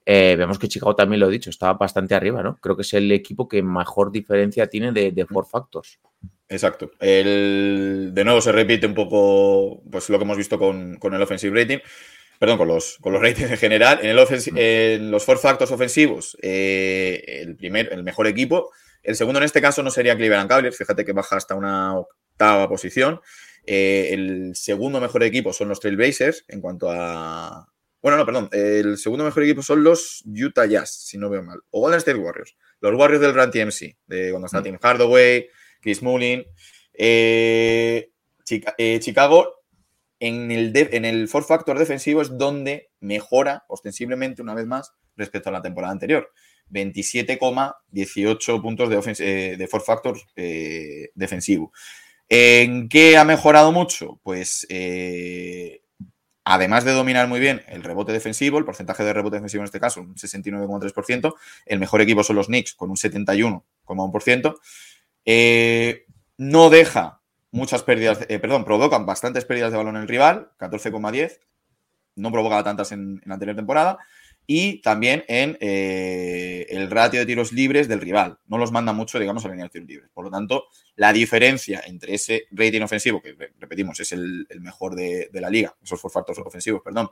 Eh, 0.05 0.37
vemos 0.37 0.59
que 0.59 0.69
Chicago 0.69 0.95
también 0.95 1.19
lo 1.19 1.27
he 1.27 1.31
dicho, 1.31 1.49
está 1.49 1.73
bastante 1.73 2.15
arriba, 2.15 2.41
¿no? 2.41 2.55
Creo 2.55 2.77
que 2.77 2.83
es 2.83 2.93
el 2.93 3.11
equipo 3.11 3.49
que 3.49 3.61
mejor 3.61 4.13
diferencia 4.13 4.67
tiene 4.67 4.93
de, 4.93 5.11
de 5.11 5.25
four 5.25 5.45
factors. 5.45 5.99
Exacto. 6.47 6.91
El, 6.97 8.11
de 8.13 8.23
nuevo 8.23 8.39
se 8.39 8.53
repite 8.53 8.87
un 8.87 8.93
poco 8.93 9.83
pues, 9.91 10.09
lo 10.09 10.17
que 10.17 10.23
hemos 10.23 10.37
visto 10.37 10.57
con, 10.57 10.95
con 10.95 11.13
el 11.13 11.21
offensive 11.21 11.61
rating. 11.61 11.79
Perdón, 12.39 12.59
con 12.59 12.69
los, 12.69 12.97
con 13.01 13.11
los 13.11 13.21
ratings 13.21 13.51
en 13.51 13.57
general. 13.57 13.99
En, 14.01 14.17
el 14.17 14.57
en 14.57 15.11
los 15.11 15.25
four 15.25 15.37
factors 15.37 15.69
ofensivos, 15.71 16.37
eh, 16.41 17.21
el, 17.41 17.57
primer, 17.57 17.91
el 17.91 18.03
mejor 18.03 18.25
equipo. 18.25 18.71
El 19.03 19.15
segundo 19.15 19.39
en 19.39 19.45
este 19.45 19.61
caso 19.61 19.81
no 19.83 19.91
sería 19.91 20.15
Cleveland 20.15 20.49
Cavaliers. 20.49 20.77
Fíjate 20.77 21.05
que 21.05 21.13
baja 21.13 21.35
hasta 21.37 21.55
una 21.55 21.97
octava 21.97 22.67
posición. 22.69 23.21
Eh, 23.65 24.09
el 24.11 24.55
segundo 24.55 24.99
mejor 25.01 25.23
equipo 25.23 25.53
son 25.53 25.69
los 25.69 25.79
Trailblazers 25.79 26.45
en 26.47 26.61
cuanto 26.61 26.89
a. 26.91 27.67
Bueno, 28.01 28.17
no, 28.17 28.25
perdón. 28.25 28.49
El 28.51 28.97
segundo 28.97 29.25
mejor 29.25 29.43
equipo 29.43 29.61
son 29.61 29.83
los 29.83 30.23
Utah 30.25 30.65
Jazz, 30.65 30.91
si 31.05 31.17
no 31.17 31.29
veo 31.29 31.43
mal. 31.43 31.59
O 31.71 31.81
Golden 31.81 31.97
State 31.99 32.17
Warriors. 32.17 32.55
Los 32.81 32.95
Warriors 32.95 33.21
del 33.21 33.33
Run 33.35 33.51
TMC, 33.51 33.97
de 34.07 34.29
cuando 34.31 34.45
está 34.45 34.61
Mm. 34.61 34.63
Tim 34.63 34.77
Hardaway, 34.81 35.47
Chris 35.81 36.01
Mullin. 36.01 36.45
Eh, 36.93 38.11
Chica- 38.43 38.75
eh, 38.77 38.99
Chicago 38.99 39.55
en 40.19 40.51
el, 40.51 40.71
en 40.75 41.05
el 41.05 41.27
four 41.27 41.43
factor 41.43 41.77
defensivo 41.79 42.21
es 42.21 42.37
donde 42.37 42.89
mejora 42.99 43.63
ostensiblemente 43.69 44.41
una 44.41 44.53
vez 44.53 44.65
más 44.65 44.93
respecto 45.15 45.49
a 45.49 45.51
la 45.53 45.61
temporada 45.61 45.91
anterior. 45.93 46.29
27,18 46.71 48.61
puntos 48.61 48.89
de, 48.89 48.97
ofens- 48.97 49.19
eh, 49.21 49.55
de 49.57 49.67
four 49.67 49.81
factor 49.81 50.17
eh, 50.35 51.09
defensivo. 51.15 51.71
¿En 52.27 52.89
qué 52.89 53.17
ha 53.17 53.23
mejorado 53.25 53.71
mucho? 53.71 54.19
Pues 54.23 54.67
eh, 54.69 55.81
además 56.43 56.83
de 56.85 56.91
dominar 56.93 57.27
muy 57.27 57.39
bien 57.39 57.63
el 57.67 57.83
rebote 57.83 58.11
defensivo, 58.11 58.57
el 58.59 58.65
porcentaje 58.65 59.03
de 59.03 59.13
rebote 59.13 59.37
defensivo 59.37 59.61
en 59.61 59.65
este 59.65 59.79
caso, 59.79 60.01
un 60.01 60.15
69,3%, 60.15 61.33
el 61.65 61.79
mejor 61.79 62.01
equipo 62.01 62.23
son 62.23 62.35
los 62.35 62.47
Knicks 62.47 62.73
con 62.75 62.89
un 62.89 62.97
71,1%. 62.97 64.55
Eh, 65.25 66.05
no 66.37 66.69
deja 66.69 67.21
muchas 67.51 67.83
pérdidas, 67.83 68.19
perdón, 68.27 68.63
provocan 68.63 69.05
bastantes 69.05 69.45
pérdidas 69.45 69.71
de 69.71 69.77
balón 69.77 69.95
en 69.95 70.03
el 70.03 70.07
rival, 70.07 70.51
14,10. 70.59 71.39
No 72.15 72.31
provocaba 72.31 72.63
tantas 72.63 72.91
en 72.91 73.21
la 73.25 73.35
anterior 73.35 73.55
temporada. 73.55 73.97
Y 74.51 74.81
también 74.81 75.23
en 75.27 75.59
eh, 75.59 76.65
el 76.69 76.89
ratio 76.89 77.19
de 77.19 77.27
tiros 77.27 77.53
libres 77.53 77.87
del 77.87 78.01
rival. 78.01 78.39
No 78.47 78.57
los 78.57 78.71
manda 78.71 78.93
mucho, 78.93 79.19
digamos, 79.19 79.45
a 79.45 79.47
la 79.47 79.53
línea 79.53 79.65
de 79.65 79.69
tiros 79.69 79.87
libres. 79.87 80.09
Por 80.11 80.25
lo 80.25 80.31
tanto, 80.31 80.63
la 80.95 81.13
diferencia 81.13 81.83
entre 81.85 82.15
ese 82.15 82.47
rating 82.49 82.81
ofensivo, 82.81 83.21
que 83.21 83.33
re- 83.33 83.53
repetimos, 83.59 83.99
es 83.99 84.11
el, 84.11 84.47
mejor 84.59 84.95
de, 84.95 85.29
la 85.33 85.51
liga, 85.51 85.75
esos 85.83 86.01
four 86.01 86.25
ofensivos, 86.47 86.81
perdón, 86.83 87.11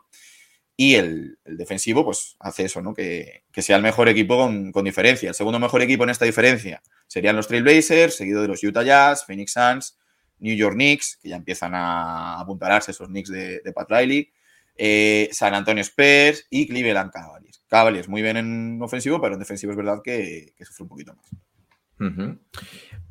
y 0.75 0.95
el, 0.95 1.37
defensivo, 1.45 2.03
pues 2.03 2.37
hace 2.39 2.65
eso, 2.65 2.81
¿no? 2.81 2.95
Que, 2.95 3.43
sea 3.57 3.75
el 3.75 3.83
mejor 3.83 4.09
equipo 4.09 4.35
con, 4.35 4.71
con 4.71 4.85
diferencia. 4.85 5.29
El 5.29 5.35
segundo 5.35 5.59
mejor 5.59 5.83
equipo 5.83 6.05
en 6.05 6.09
esta 6.09 6.25
diferencia 6.25 6.81
serían 7.05 7.35
los 7.35 7.47
Trailblazers, 7.47 8.15
seguido 8.15 8.41
de 8.41 8.47
los 8.47 8.63
Utah 8.63 8.81
Jazz, 8.81 9.25
Phoenix 9.27 9.51
Suns, 9.53 9.99
New 10.39 10.55
York 10.55 10.73
Knicks, 10.73 11.19
que 11.21 11.29
ya 11.29 11.35
empiezan 11.35 11.75
a 11.75 12.39
apuntalarse 12.39 12.89
esos 12.89 13.09
Knicks 13.09 13.29
de, 13.29 13.59
de 13.59 13.73
Pat 13.73 13.91
Riley, 13.91 14.31
eh, 14.77 15.29
San 15.31 15.53
Antonio 15.53 15.81
Spurs 15.81 16.45
y 16.49 16.67
Cleveland 16.67 17.11
Cavaliers. 17.11 17.63
Cavaliers 17.67 18.07
muy 18.07 18.21
bien 18.21 18.37
en 18.37 18.79
ofensivo, 18.81 19.19
pero 19.19 19.33
en 19.33 19.39
defensivo 19.39 19.71
es 19.71 19.77
verdad 19.77 20.01
que, 20.03 20.53
sufre 20.59 20.83
un 20.83 20.89
poquito 20.89 21.13
más. 21.15 21.25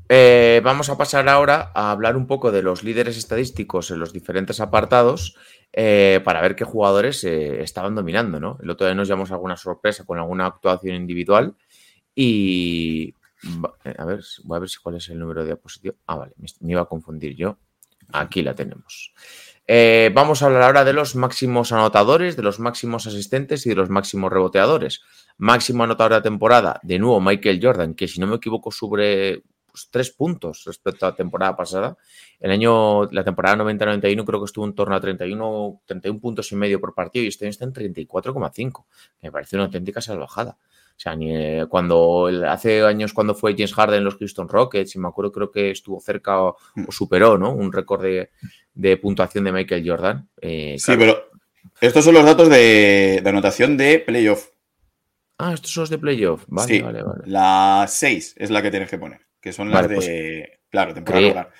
Eh, 0.08 0.61
vamos 0.62 0.88
a 0.88 0.96
pasar 0.96 1.28
ahora 1.28 1.73
a 1.75 1.90
hablar 1.90 2.16
un 2.16 2.26
poco 2.26 2.52
de 2.52 2.62
los 2.62 2.85
líderes 2.85 3.16
estadísticos 3.18 3.90
en 3.90 3.99
los 3.99 4.12
diferentes 4.12 4.61
apartados 4.61 5.37
eh, 5.73 6.20
para 6.25 6.40
ver 6.40 6.54
qué 6.54 6.64
jugadores 6.64 7.25
estaban 7.25 7.96
dominando, 7.96 8.38
¿no? 8.38 8.58
El 8.62 8.70
otro 8.70 8.87
día 8.87 8.94
nos 8.94 9.08
llevamos 9.08 9.32
alguna 9.32 9.56
sorpresa 9.56 10.04
con 10.04 10.18
alguna 10.18 10.46
actuación 10.46 10.96
individual 10.96 11.54
y... 12.14 13.14
A 13.99 14.04
ver, 14.06 14.25
voy 14.44 14.56
a 14.56 14.61
ver 14.61 14.68
si 14.68 14.78
cuál 14.80 14.96
es 14.96 15.08
el 15.11 15.18
número 15.18 15.42
de 15.42 15.49
diapositivo. 15.49 15.94
Ah, 16.06 16.16
vale, 16.16 16.32
me 16.61 16.73
iba 16.73 16.80
a 16.80 16.87
confundir 16.87 17.37
yo. 17.37 17.58
Aquí 18.12 18.42
la 18.42 18.54
tenemos. 18.54 19.12
Eh, 19.68 20.12
vamos 20.14 20.42
a 20.42 20.46
hablar 20.46 20.62
ahora 20.62 20.85
de 20.85 20.92
los 20.92 21.16
máximos 21.16 21.73
anotadores, 21.73 22.37
de 22.37 22.42
los 22.42 22.61
máximos 22.61 23.06
asistentes 23.06 23.66
y 23.66 23.70
de 23.70 23.75
los 23.75 23.90
máximos 23.90 24.32
reboteadores. 24.32 25.02
Máximo 25.38 25.82
anotador 25.82 26.12
de 26.12 26.18
la 26.18 26.23
temporada, 26.23 26.80
de 26.82 26.99
nuevo 26.99 27.20
Michael 27.20 27.61
Jordan, 27.61 27.94
que 27.94 28.06
si 28.06 28.20
no 28.20 28.28
me 28.28 28.37
equivoco 28.37 28.70
sobre 28.70 29.42
pues, 29.66 29.88
tres 29.90 30.11
puntos 30.11 30.62
respecto 30.64 31.04
a 31.04 31.11
la 31.11 31.16
temporada 31.16 31.56
pasada. 31.56 31.96
El 32.38 32.52
año, 32.52 33.04
la 33.11 33.25
temporada 33.25 33.56
90-91 33.56 34.25
creo 34.25 34.40
que 34.40 34.46
estuvo 34.46 34.64
en 34.64 34.75
torno 34.75 34.94
a 34.94 35.00
31, 35.00 35.82
31 35.85 36.20
puntos 36.20 36.52
y 36.52 36.56
medio 36.56 36.80
por 36.80 36.94
partido 36.94 37.25
y 37.25 37.28
este 37.28 37.44
año 37.44 37.50
está 37.50 37.64
en 37.64 37.73
34,5. 37.73 38.85
Me 39.20 39.32
parece 39.32 39.56
una 39.56 39.64
auténtica 39.64 40.00
salvajada. 40.00 40.58
O 40.96 40.98
sea, 40.98 41.14
ni, 41.14 41.34
eh, 41.36 41.66
cuando 41.68 42.30
hace 42.48 42.82
años 42.82 43.12
cuando 43.12 43.34
fue 43.34 43.52
James 43.52 43.74
Harden 43.74 43.98
en 43.98 44.04
los 44.04 44.16
Houston 44.16 44.48
Rockets, 44.48 44.94
y 44.94 44.98
me 44.98 45.08
acuerdo 45.08 45.30
creo 45.30 45.50
que 45.50 45.70
estuvo 45.70 46.00
cerca 46.00 46.40
o, 46.42 46.56
o 46.88 46.90
superó, 46.92 47.36
¿no? 47.36 47.52
Un 47.52 47.70
récord 47.72 48.02
de, 48.02 48.30
de 48.74 48.96
puntuación 48.96 49.44
de 49.44 49.52
Michael 49.52 49.84
Jordan. 49.88 50.28
Eh, 50.40 50.76
Sí, 50.78 50.92
pero 50.96 51.28
estos 51.80 52.04
son 52.04 52.14
los 52.14 52.24
datos 52.24 52.48
de, 52.48 53.20
de 53.22 53.28
anotación 53.28 53.76
de 53.76 53.98
playoff. 53.98 54.48
Ah, 55.38 55.52
estos 55.52 55.70
son 55.70 55.82
los 55.82 55.90
de 55.90 55.98
playoff. 55.98 56.44
Vale, 56.48 56.74
Sí. 56.76 56.80
vale, 56.80 57.02
vale. 57.02 57.22
La 57.26 57.84
6 57.86 58.34
es 58.38 58.50
la 58.50 58.62
que 58.62 58.70
tienes 58.70 58.88
que 58.88 58.96
poner, 58.96 59.20
que 59.38 59.52
son 59.52 59.68
las 59.70 59.82
Vale, 59.82 59.94
pues, 59.96 60.06
de. 60.06 60.60
claro, 60.70 60.94
temporada 60.94 61.20
cre- 61.20 61.26
regular. 61.26 61.52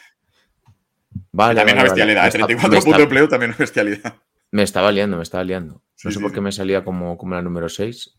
Vale, 1.33 1.55
también 1.57 1.57
vale, 1.57 1.73
una 1.73 1.75
vale. 1.75 1.89
bestialidad, 1.91 2.25
¿eh? 2.25 2.29
está- 2.29 2.39
34 2.47 2.71
me 2.71 2.79
está- 2.79 2.85
puntos 2.87 3.01
de 3.03 3.07
playoff 3.09 3.29
también 3.31 3.51
una 3.51 3.59
bestialidad. 3.59 4.15
Me 4.53 4.63
estaba 4.63 4.91
liando, 4.93 5.17
me 5.19 5.23
estaba 5.23 5.45
liando. 5.45 5.83
Sí, 5.95 6.09
No 6.09 6.13
sé 6.13 6.17
sí, 6.19 6.23
por 6.23 6.31
sí. 6.31 6.35
qué 6.37 6.41
me 6.41 6.53
salía 6.53 6.83
como, 6.85 7.19
como 7.19 7.35
la 7.35 7.43
número 7.43 7.69
6. 7.69 8.17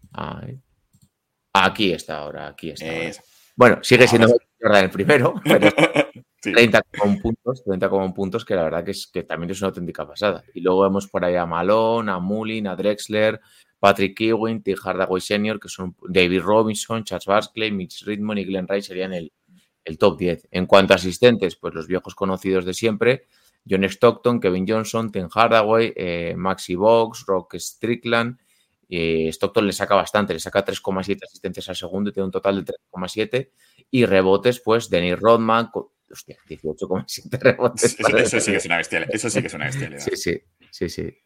Aquí 1.65 1.91
está 1.91 2.19
ahora, 2.19 2.47
aquí 2.47 2.69
está. 2.69 2.85
ahora. 2.85 3.11
Bueno, 3.55 3.79
sigue 3.81 4.07
siendo 4.07 4.27
Ahora 4.63 4.79
el 4.79 4.89
primero, 4.89 5.35
pero 5.43 5.69
Sí. 6.39 6.51
30,1 6.53 7.21
puntos, 7.21 7.63
30,1 7.65 8.13
puntos, 8.13 8.45
que 8.45 8.53
la 8.55 8.63
verdad 8.63 8.83
que, 8.85 8.91
es, 8.91 9.07
que 9.07 9.23
también 9.23 9.49
es 9.49 9.59
una 9.59 9.69
auténtica 9.69 10.07
pasada. 10.07 10.43
Y 10.53 10.61
luego 10.61 10.83
vemos 10.83 11.07
por 11.07 11.25
ahí 11.25 11.35
a 11.35 11.47
Malone, 11.47 12.11
a 12.11 12.19
Mullin, 12.19 12.67
a 12.67 12.75
Drexler, 12.75 13.41
Patrick 13.79 14.21
Ewing, 14.21 14.61
Tim 14.61 14.77
Hardaway 14.77 15.19
Sr., 15.19 15.59
que 15.59 15.67
son 15.67 15.95
David 16.07 16.41
Robinson, 16.41 17.03
Chas 17.03 17.25
Barkley, 17.25 17.71
Mitch 17.71 18.05
Ridmond 18.05 18.39
y 18.39 18.45
Glenn 18.45 18.67
Rice 18.67 18.87
serían 18.87 19.13
el, 19.13 19.33
el 19.83 19.97
top 19.97 20.17
10. 20.19 20.47
En 20.51 20.67
cuanto 20.67 20.93
a 20.93 20.97
asistentes, 20.97 21.55
pues 21.55 21.73
los 21.73 21.87
viejos 21.87 22.13
conocidos 22.13 22.65
de 22.65 22.75
siempre, 22.75 23.25
John 23.67 23.83
Stockton, 23.83 24.39
Kevin 24.39 24.65
Johnson, 24.67 25.11
Tim 25.11 25.29
Hardaway, 25.33 25.93
eh, 25.95 26.35
Maxi 26.37 26.75
Box, 26.75 27.25
Rock 27.25 27.55
Strickland. 27.55 28.37
Eh, 28.89 29.27
Stockton 29.29 29.67
le 29.67 29.73
saca 29.73 29.95
bastante, 29.95 30.33
le 30.33 30.39
saca 30.39 30.63
3,7 30.63 31.23
asistencias 31.23 31.69
al 31.69 31.75
segundo 31.75 32.09
y 32.09 32.13
tiene 32.13 32.25
un 32.25 32.31
total 32.31 32.63
de 32.63 32.73
3,7. 32.73 33.51
Y 33.91 34.05
rebotes, 34.05 34.59
pues 34.59 34.89
Dennis 34.89 35.19
Rodman, 35.19 35.67
con, 35.67 35.87
hostia, 36.09 36.37
18,7 36.47 37.39
rebotes. 37.39 37.97
Eso, 37.99 38.39
sí 38.39 38.51
que 38.51 38.57
es 38.57 38.65
una 38.65 38.77
bestialidad. 38.77 39.13
Eso 39.13 39.29
sí 39.29 39.41
que 39.41 39.47
es 39.47 39.53
una 39.53 39.65
bestialidad. 39.65 39.99
Sí, 39.99 40.15
sí, 40.15 40.41
sí, 40.71 40.89
sí. 40.89 41.17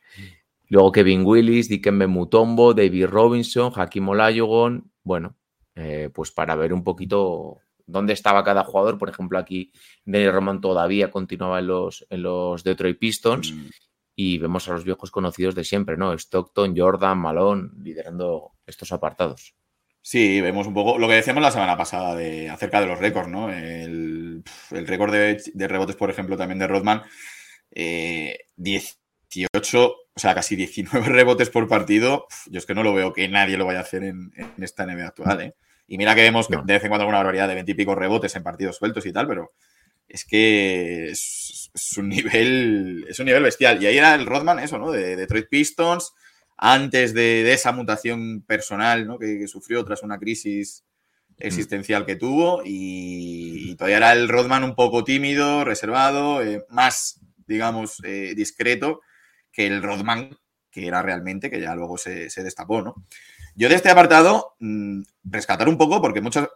Luego 0.68 0.92
Kevin 0.92 1.26
Willis, 1.26 1.70
Dikembe 1.70 2.08
Mutombo, 2.08 2.74
David 2.74 3.08
Robinson, 3.08 3.72
Hakim 3.76 4.10
Olajuwon. 4.10 4.92
Bueno, 5.04 5.38
eh, 5.76 6.10
pues 6.14 6.32
para 6.32 6.56
ver 6.56 6.74
un 6.74 6.84
poquito 6.84 7.60
dónde 7.86 8.14
estaba 8.14 8.44
cada 8.44 8.64
jugador. 8.64 8.98
Por 8.98 9.10
ejemplo, 9.10 9.38
aquí 9.38 9.72
Dennis 10.06 10.32
Roman 10.32 10.62
todavía 10.62 11.12
continuaba 11.12 11.60
en 11.60 11.68
los, 11.68 12.08
en 12.10 12.24
los 12.24 12.64
Detroit 12.64 12.98
Pistons 12.98 13.54
Mm, 13.54 13.68
y 14.24 14.38
vemos 14.38 14.68
a 14.70 14.74
los 14.74 14.84
viejos 14.84 15.10
conocidos 15.10 15.56
de 15.56 15.64
siempre, 15.64 15.98
¿no? 15.98 16.14
Stockton, 16.14 16.76
Jordan, 16.78 17.18
Malone, 17.18 17.70
liderando 17.82 18.52
estos 18.68 18.92
apartados. 18.92 19.56
Sí, 20.00 20.42
vemos 20.42 20.68
un 20.68 20.76
poco 20.76 21.00
lo 21.00 21.08
que 21.08 21.16
decíamos 21.16 21.42
la 21.42 21.50
semana 21.50 21.76
pasada 21.76 22.16
de, 22.16 22.48
acerca 22.48 22.80
de 22.82 22.86
los 22.86 23.00
récords, 23.00 23.30
¿no? 23.30 23.52
El, 23.52 24.44
el 24.72 24.88
récord 24.88 25.12
de, 25.12 25.42
de 25.54 25.68
rebotes, 25.68 25.96
por 25.96 26.12
ejemplo, 26.12 26.38
también 26.38 26.60
de 26.60 26.68
Rodman, 26.68 27.02
eh, 27.72 28.38
18, 28.58 29.86
o 29.88 30.20
sea, 30.20 30.36
casi 30.36 30.56
19 30.56 31.04
rebotes 31.08 31.50
por 31.50 31.68
partido. 31.68 32.28
Yo 32.48 32.60
es 32.60 32.68
que 32.68 32.76
no 32.76 32.84
lo 32.84 32.94
veo 32.94 33.14
que 33.14 33.28
nadie 33.28 33.58
lo 33.58 33.66
vaya 33.66 33.80
a 33.80 33.84
hacer 33.84 34.04
en, 34.04 34.32
en 34.36 34.64
esta 34.64 34.86
NBA 34.86 35.08
actual, 35.08 35.42
¿eh? 35.42 35.56
Y 35.88 35.98
mira 35.98 36.14
que 36.16 36.22
vemos 36.22 36.48
que 36.48 36.58
de 36.58 36.74
vez 36.74 36.84
en 36.84 36.90
cuando 36.90 37.04
alguna 37.04 37.18
barbaridad 37.18 37.48
de 37.48 37.56
20 37.56 37.72
y 37.72 37.76
pico 37.76 37.96
rebotes 37.96 38.36
en 38.36 38.44
partidos 38.44 38.78
sueltos 38.78 39.06
y 39.06 39.12
tal, 39.12 39.28
pero 39.28 39.52
es 40.12 40.26
que 40.26 41.10
es, 41.10 41.72
es 41.74 41.98
un 41.98 42.10
nivel 42.10 43.06
es 43.10 43.20
un 43.20 43.26
nivel 43.26 43.44
bestial. 43.44 43.82
Y 43.82 43.88
ahí 43.88 43.98
era 43.98 44.16
el 44.16 44.26
Rodman, 44.26 44.60
eso, 44.60 44.78
¿no? 44.78 44.92
De 44.92 45.16
Detroit 45.16 45.48
Pistons, 45.50 46.14
antes 46.58 47.14
de, 47.14 47.44
de 47.44 47.54
esa 47.54 47.72
mutación 47.72 48.44
personal 48.44 49.08
¿no? 49.08 49.18
que, 49.18 49.40
que 49.40 49.48
sufrió 49.48 49.84
tras 49.84 50.04
una 50.04 50.20
crisis 50.20 50.84
existencial 51.38 52.06
que 52.06 52.16
tuvo 52.16 52.62
y, 52.64 53.72
y 53.72 53.76
todavía 53.76 53.98
era 53.98 54.14
el 54.14 54.30
Rodman 54.30 54.64
un 54.64 54.76
poco 54.76 55.04
tímido, 55.04 55.64
reservado, 55.64 56.44
eh, 56.44 56.64
más, 56.70 57.20
digamos, 57.48 57.98
eh, 58.04 58.34
discreto 58.36 59.02
que 59.52 59.66
el 59.66 59.82
Rodman 59.82 60.38
que 60.70 60.88
era 60.88 61.02
realmente, 61.02 61.50
que 61.50 61.60
ya 61.60 61.76
luego 61.76 61.98
se, 61.98 62.30
se 62.30 62.44
destapó, 62.44 62.82
¿no? 62.82 62.96
Yo 63.56 63.68
de 63.68 63.76
este 63.76 63.90
apartado, 63.90 64.56
mmm, 64.60 65.02
rescatar 65.26 65.68
un 65.68 65.78
poco, 65.78 66.02
porque 66.02 66.22
muchos, 66.22 66.48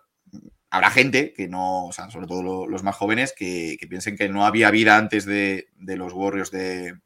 habrá 0.75 0.91
gente 0.91 1.33
que 1.33 1.47
no, 1.47 1.85
o 1.85 1.93
sea, 1.93 2.09
sobre 2.09 2.27
todo 2.27 2.43
lo, 2.43 2.67
los 2.67 2.83
más 2.83 2.97
jóvenes, 2.97 3.33
que, 3.33 3.77
que, 3.79 3.87
piensen 3.87 4.17
que 4.17 4.27
no 4.27 4.45
había 4.45 4.71
vida 4.71 4.97
antes 4.97 5.25
de, 5.25 5.69
de 5.77 5.95
los 5.95 6.11
Warriors 6.11 6.51
de, 6.51 6.97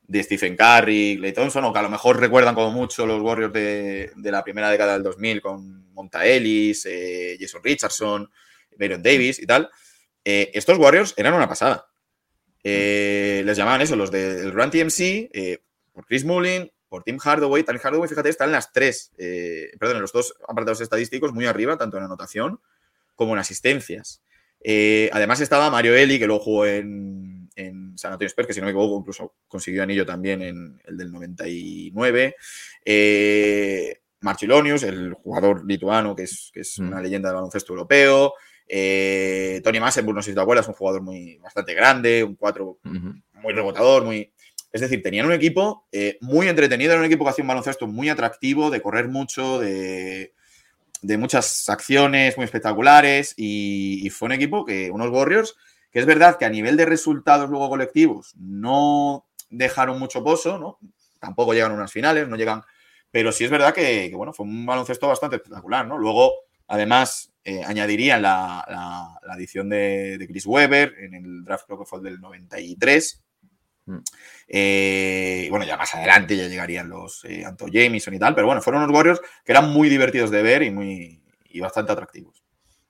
de, 0.00 0.22
Stephen 0.22 0.56
Curry, 0.56 1.18
Clay 1.18 1.32
Thompson, 1.34 1.64
o 1.64 1.72
que 1.72 1.78
a 1.80 1.82
lo 1.82 1.90
mejor 1.90 2.18
recuerdan 2.18 2.54
como 2.54 2.70
mucho 2.70 3.06
los 3.06 3.20
Warriors 3.20 3.52
de, 3.52 4.10
de 4.16 4.30
la 4.30 4.42
primera 4.42 4.70
década 4.70 4.94
del 4.94 5.02
2000 5.02 5.42
con 5.42 5.92
Monta 5.92 6.24
Ellis, 6.24 6.86
eh, 6.86 7.36
Jason 7.38 7.60
Richardson, 7.62 8.30
Baron 8.78 9.02
Davis 9.02 9.38
y 9.38 9.44
tal. 9.44 9.68
Eh, 10.24 10.50
estos 10.54 10.78
Warriors 10.78 11.12
eran 11.18 11.34
una 11.34 11.46
pasada. 11.46 11.86
Eh, 12.62 13.42
les 13.44 13.58
llamaban 13.58 13.82
eso, 13.82 13.96
los 13.96 14.10
del 14.10 14.50
Run 14.50 14.70
TMC, 14.70 15.60
por 15.92 16.06
Chris 16.06 16.24
Mullin, 16.24 16.72
por 16.88 17.04
Tim 17.04 17.18
Hardaway. 17.18 17.64
Tim 17.64 17.78
Hardaway, 17.82 18.08
fíjate, 18.08 18.30
está 18.30 18.46
en 18.46 18.52
las 18.52 18.72
tres, 18.72 19.12
perdón, 19.78 19.96
en 19.96 20.02
los 20.02 20.12
dos 20.12 20.34
apartados 20.48 20.80
estadísticos 20.80 21.34
muy 21.34 21.44
arriba, 21.44 21.76
tanto 21.76 21.98
en 21.98 22.04
anotación 22.04 22.60
como 23.14 23.34
en 23.34 23.40
asistencias. 23.40 24.22
Eh, 24.62 25.10
además 25.12 25.40
estaba 25.40 25.70
Mario 25.70 25.94
Eli, 25.94 26.18
que 26.18 26.26
luego 26.26 26.42
jugó 26.42 26.66
en, 26.66 27.50
en, 27.54 27.96
San 27.98 28.12
Antonio 28.12 28.28
Spurs, 28.28 28.46
que 28.48 28.54
si 28.54 28.60
no 28.60 28.66
me 28.66 28.72
equivoco, 28.72 28.98
incluso 28.98 29.34
consiguió 29.46 29.82
anillo 29.82 30.06
también 30.06 30.42
en 30.42 30.80
el 30.86 30.96
del 30.96 31.12
99. 31.12 32.34
Eh, 32.84 34.00
Marchilonius, 34.20 34.82
el 34.84 35.12
jugador 35.12 35.64
lituano, 35.66 36.16
que 36.16 36.22
es, 36.24 36.50
que 36.52 36.60
es 36.60 36.78
mm. 36.78 36.88
una 36.88 37.00
leyenda 37.00 37.28
del 37.28 37.36
baloncesto 37.36 37.72
europeo. 37.72 38.34
Eh, 38.66 39.60
Tony 39.62 39.78
Massenburg, 39.78 40.16
no 40.16 40.22
sé 40.22 40.30
si 40.30 40.34
te 40.34 40.40
acuerdas, 40.40 40.66
un 40.66 40.74
jugador 40.74 41.02
muy 41.02 41.36
bastante 41.36 41.74
grande, 41.74 42.24
un 42.24 42.34
4 42.34 42.66
uh 42.66 42.78
-huh. 42.82 43.22
muy 43.42 43.52
rebotador, 43.52 44.04
muy... 44.04 44.32
Es 44.72 44.80
decir, 44.80 45.02
tenían 45.02 45.26
un 45.26 45.32
equipo 45.32 45.86
eh, 45.92 46.18
muy 46.20 46.48
entretenido, 46.48 46.90
era 46.92 47.00
un 47.00 47.06
equipo 47.06 47.24
que 47.24 47.30
hacía 47.30 47.44
un 47.44 47.48
baloncesto 47.48 47.86
muy 47.86 48.08
atractivo, 48.08 48.70
de 48.70 48.82
correr 48.82 49.06
mucho, 49.06 49.60
de, 49.60 50.32
de 51.04 51.18
muchas 51.18 51.68
acciones 51.68 52.38
muy 52.38 52.44
espectaculares 52.44 53.34
y, 53.36 54.08
fue 54.10 54.26
un 54.26 54.32
equipo 54.32 54.64
que, 54.64 54.90
unos 54.90 55.10
Warriors, 55.10 55.54
que 55.90 56.00
es 56.00 56.06
verdad 56.06 56.38
que 56.38 56.46
a 56.46 56.50
nivel 56.50 56.78
de 56.78 56.86
resultados 56.86 57.50
luego 57.50 57.68
colectivos 57.68 58.34
no 58.38 59.26
dejaron 59.50 59.98
mucho 59.98 60.24
pozo, 60.24 60.58
¿no? 60.58 60.78
Tampoco 61.18 61.52
llegan 61.52 61.72
a 61.72 61.74
unas 61.74 61.92
finales, 61.92 62.26
no 62.26 62.36
llegan, 62.36 62.62
pero 63.10 63.32
sí 63.32 63.44
es 63.44 63.50
verdad 63.50 63.74
que, 63.74 64.10
bueno, 64.14 64.32
fue 64.32 64.46
un 64.46 64.64
baloncesto 64.64 65.06
bastante 65.06 65.36
espectacular, 65.36 65.86
¿no? 65.86 65.98
Luego, 65.98 66.32
además, 66.68 67.30
eh, 67.44 67.62
añadirían 67.62 68.22
la, 68.22 68.64
la, 68.66 69.34
adición 69.34 69.68
de, 69.68 70.24
Chris 70.26 70.46
Webber 70.46 70.94
en 70.98 71.14
el 71.14 71.44
draft, 71.44 71.66
creo 71.66 71.78
que 71.78 71.84
fue 71.84 71.98
el 71.98 72.04
del 72.04 72.20
93. 72.20 73.22
Mm. 73.86 73.98
Eh, 74.48 75.46
bueno, 75.50 75.64
ya 75.66 75.76
más 75.76 75.94
adelante 75.94 76.36
ya 76.36 76.48
llegarían 76.48 76.88
los 76.88 77.24
eh, 77.24 77.44
Anto 77.44 77.66
Jameson 77.70 78.14
y 78.14 78.18
tal, 78.18 78.34
pero 78.34 78.46
bueno, 78.46 78.62
fueron 78.62 78.82
unos 78.82 78.94
Warriors 78.94 79.20
que 79.44 79.52
eran 79.52 79.70
muy 79.70 79.88
divertidos 79.88 80.30
de 80.30 80.42
ver 80.42 80.62
y, 80.62 80.70
muy, 80.70 81.22
y 81.48 81.60
bastante 81.60 81.92
atractivos. 81.92 82.42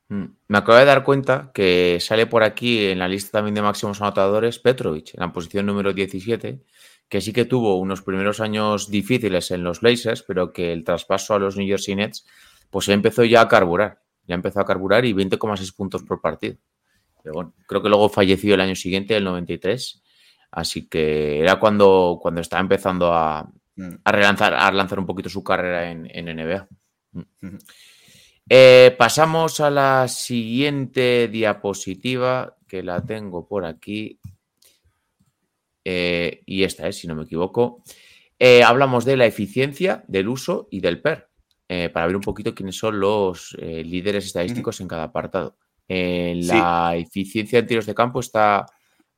Mm. 0.08 0.24
Me 0.48 0.58
acabo 0.58 0.78
de 0.78 0.84
dar 0.84 1.02
cuenta 1.02 1.50
que 1.54 1.98
sale 2.00 2.26
por 2.26 2.42
aquí 2.42 2.86
en 2.86 2.98
la 2.98 3.08
lista 3.08 3.38
también 3.38 3.54
de 3.54 3.62
máximos 3.62 4.00
anotadores 4.00 4.58
Petrovic, 4.58 5.14
en 5.14 5.20
la 5.20 5.32
posición 5.32 5.66
número 5.66 5.92
17, 5.92 6.60
que 7.08 7.20
sí 7.20 7.32
que 7.32 7.44
tuvo 7.44 7.78
unos 7.78 8.02
primeros 8.02 8.40
años 8.40 8.90
difíciles 8.90 9.50
en 9.50 9.64
los 9.64 9.80
Blazers, 9.80 10.22
pero 10.22 10.52
que 10.52 10.72
el 10.72 10.84
traspaso 10.84 11.34
a 11.34 11.38
los 11.38 11.56
New 11.56 11.66
Jersey 11.66 11.96
Nets, 11.96 12.26
pues 12.70 12.86
ya 12.86 12.94
empezó 12.94 13.24
ya 13.24 13.40
a 13.40 13.48
carburar, 13.48 14.02
ya 14.26 14.34
empezó 14.34 14.60
a 14.60 14.64
carburar 14.64 15.04
y 15.04 15.12
20,6 15.12 15.74
puntos 15.74 16.02
por 16.02 16.20
partido. 16.20 16.56
Pero 17.22 17.34
bueno, 17.34 17.54
creo 17.66 17.82
que 17.82 17.88
luego 17.88 18.08
falleció 18.08 18.54
el 18.54 18.60
año 18.60 18.74
siguiente, 18.74 19.16
el 19.16 19.24
93, 19.24 20.02
así 20.54 20.86
que 20.86 21.40
era 21.40 21.58
cuando, 21.58 22.18
cuando 22.22 22.40
estaba 22.40 22.60
empezando 22.60 23.12
a, 23.12 23.40
a, 24.04 24.12
relanzar, 24.12 24.54
a 24.54 24.70
lanzar 24.70 25.00
un 25.00 25.06
poquito 25.06 25.28
su 25.28 25.42
carrera 25.42 25.90
en, 25.90 26.08
en 26.10 26.36
NBA. 26.36 26.68
Eh, 28.48 28.94
pasamos 28.96 29.60
a 29.60 29.70
la 29.70 30.06
siguiente 30.06 31.28
diapositiva, 31.28 32.56
que 32.68 32.82
la 32.82 33.04
tengo 33.04 33.48
por 33.48 33.64
aquí. 33.64 34.20
Eh, 35.84 36.42
y 36.46 36.62
esta 36.62 36.86
es, 36.86 36.98
si 36.98 37.08
no 37.08 37.16
me 37.16 37.24
equivoco. 37.24 37.82
Eh, 38.38 38.62
hablamos 38.62 39.04
de 39.04 39.16
la 39.16 39.26
eficiencia, 39.26 40.04
del 40.06 40.28
uso 40.28 40.68
y 40.70 40.80
del 40.80 41.00
PER, 41.00 41.28
para 41.92 42.06
ver 42.06 42.14
un 42.14 42.22
poquito 42.22 42.54
quiénes 42.54 42.76
son 42.76 43.00
los 43.00 43.56
líderes 43.58 44.26
estadísticos 44.26 44.80
en 44.80 44.86
cada 44.86 45.04
apartado. 45.04 45.56
Sí. 45.86 46.46
la 46.46 46.94
eficiencia 46.96 47.58
en 47.58 47.66
tiros 47.66 47.84
de 47.84 47.94
campo 47.94 48.20
está 48.20 48.64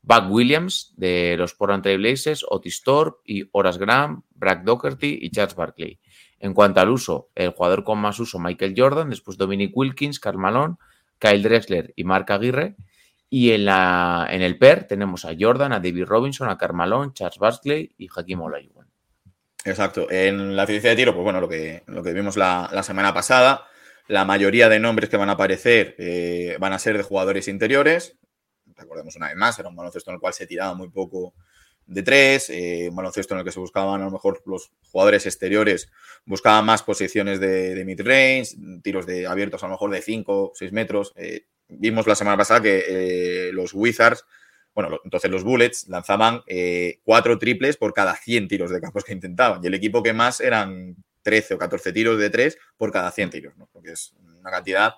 Buck 0.07 0.31
Williams 0.31 0.95
de 0.97 1.35
los 1.37 1.55
Portland 1.55 1.83
Trail 1.83 1.99
Blazers, 1.99 2.47
Otis 2.49 2.81
Thorpe 2.83 3.19
y 3.25 3.49
Horace 3.51 3.81
Graham, 3.81 4.23
Brad 4.31 4.59
Doherty 4.59 5.19
y 5.21 5.31
Charles 5.31 5.57
Barkley. 5.57 5.99
En 6.39 6.55
cuanto 6.55 6.81
al 6.81 6.91
uso, 6.91 7.31
el 7.35 7.51
jugador 7.51 7.83
con 7.83 7.99
más 7.99 8.21
uso, 8.21 8.39
Michael 8.39 8.75
Jordan, 8.77 9.11
después 9.11 9.37
Dominic 9.37 9.77
Wilkins, 9.77 10.21
Karl 10.21 10.39
Malone, 10.39 10.77
Kyle 11.19 11.43
Drexler 11.43 11.93
y 11.97 12.05
Mark 12.05 12.31
Aguirre. 12.31 12.77
Y 13.29 13.51
en, 13.51 13.65
la, 13.65 14.29
en 14.31 14.43
el 14.43 14.57
PER 14.59 14.85
tenemos 14.85 15.25
a 15.25 15.35
Jordan, 15.37 15.73
a 15.73 15.81
David 15.81 16.05
Robinson, 16.05 16.49
a 16.49 16.57
Karl 16.57 16.75
Malone, 16.75 17.11
Charles 17.13 17.39
Barkley 17.39 17.93
y 17.99 18.07
Hakim 18.15 18.43
Olajuwon. 18.43 18.87
Exacto. 19.65 20.09
En 20.09 20.55
la 20.55 20.63
eficiencia 20.63 20.91
de 20.91 20.97
tiro, 20.97 21.15
pues 21.15 21.25
bueno, 21.25 21.41
lo 21.41 21.49
que, 21.49 21.83
lo 21.89 22.05
que 22.05 22.13
vimos 22.13 22.37
la, 22.37 22.71
la 22.73 22.85
semana 22.85 23.13
pasada, 23.13 23.67
la 24.07 24.25
mayoría 24.25 24.69
de 24.69 24.79
nombres 24.79 25.11
que 25.11 25.17
van 25.17 25.31
a 25.31 25.33
aparecer 25.33 25.97
eh, 25.99 26.57
van 26.61 26.73
a 26.73 26.79
ser 26.79 26.97
de 26.97 27.03
jugadores 27.03 27.49
interiores. 27.49 28.17
Recordemos 28.77 29.17
una 29.17 29.29
vez 29.29 29.37
más, 29.37 29.59
era 29.59 29.69
un 29.69 29.77
baloncesto 29.77 30.11
en 30.11 30.15
el 30.17 30.21
cual 30.21 30.35
se 30.35 30.47
tiraba 30.47 30.75
muy 30.75 30.89
poco 30.89 31.35
de 31.87 32.03
tres, 32.03 32.51
eh, 32.51 32.89
un 32.91 32.97
baloncesto 32.97 33.35
en 33.35 33.41
el 33.41 33.45
que 33.45 33.53
se 33.53 33.61
buscaban 33.61 34.01
a 34.01 34.05
lo 34.05 34.11
mejor 34.11 34.43
los 34.47 34.73
jugadores 34.91 35.25
exteriores, 35.27 35.91
buscaban 36.25 36.65
más 36.65 36.83
posiciones 36.83 37.39
de, 37.39 37.75
de 37.75 37.85
mid-range, 37.85 38.57
tiros 38.83 39.07
de 39.07 39.27
abiertos 39.27 39.63
a 39.63 39.67
lo 39.67 39.73
mejor 39.73 39.91
de 39.91 40.03
5, 40.03 40.53
6 40.55 40.73
metros. 40.73 41.13
Eh, 41.17 41.47
vimos 41.69 42.07
la 42.07 42.17
semana 42.17 42.37
pasada 42.37 42.61
que 42.61 42.85
eh, 42.89 43.53
los 43.53 43.73
Wizards, 43.73 44.25
bueno, 44.75 45.01
entonces 45.05 45.31
los 45.31 45.43
Bullets 45.43 45.89
lanzaban 45.89 46.43
cuatro 47.03 47.39
triples 47.39 47.79
por 47.79 47.95
cada 47.95 48.15
100 48.15 48.47
tiros 48.47 48.71
de 48.71 48.79
campos 48.79 49.05
que 49.05 49.15
intentaban. 49.15 49.65
Y 49.65 49.69
el 49.69 49.75
equipo 49.75 50.03
que 50.03 50.13
más 50.13 50.43
eran 50.43 50.97
13 51.27 51.55
o 51.55 51.59
14 51.59 51.93
tiros 51.93 52.19
de 52.19 52.31
3 52.31 52.59
por 52.77 52.93
cada 52.93 53.11
100 53.11 53.31
tiros, 53.31 53.57
¿no? 53.57 53.69
Porque 53.73 53.93
es 53.93 54.13
una 54.39 54.51
cantidad 54.51 54.95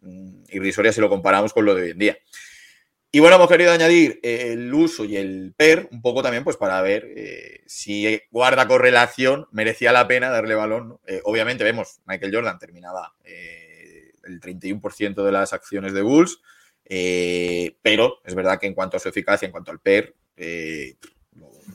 mm, 0.00 0.44
irrisoria 0.50 0.92
si 0.92 1.00
lo 1.00 1.08
comparamos 1.08 1.52
con 1.52 1.64
lo 1.64 1.74
de 1.74 1.82
hoy 1.82 1.90
en 1.92 1.98
día. 1.98 2.18
Y 3.14 3.20
bueno, 3.20 3.36
hemos 3.36 3.48
querido 3.48 3.72
añadir 3.72 4.20
eh, 4.22 4.52
el 4.52 4.72
uso 4.72 5.04
y 5.04 5.18
el 5.18 5.52
PER 5.54 5.86
un 5.92 6.00
poco 6.00 6.22
también 6.22 6.44
pues 6.44 6.56
para 6.56 6.80
ver 6.80 7.06
eh, 7.14 7.60
si 7.66 8.18
guarda 8.30 8.66
correlación, 8.66 9.46
merecía 9.52 9.92
la 9.92 10.08
pena 10.08 10.30
darle 10.30 10.54
balón. 10.54 10.98
Eh, 11.06 11.20
obviamente 11.24 11.62
vemos, 11.62 12.00
Michael 12.06 12.34
Jordan 12.34 12.58
terminaba 12.58 13.14
el 14.24 14.40
31% 14.40 15.24
de 15.24 15.32
las 15.32 15.52
acciones 15.52 15.92
de 15.92 16.00
Bulls, 16.00 16.40
pero 17.82 18.20
es 18.24 18.34
verdad 18.34 18.58
que 18.58 18.66
en 18.66 18.74
cuanto 18.74 18.96
a 18.96 19.00
su 19.00 19.10
eficacia, 19.10 19.44
en 19.44 19.52
cuanto 19.52 19.72
al 19.72 19.80
PER, 19.80 20.14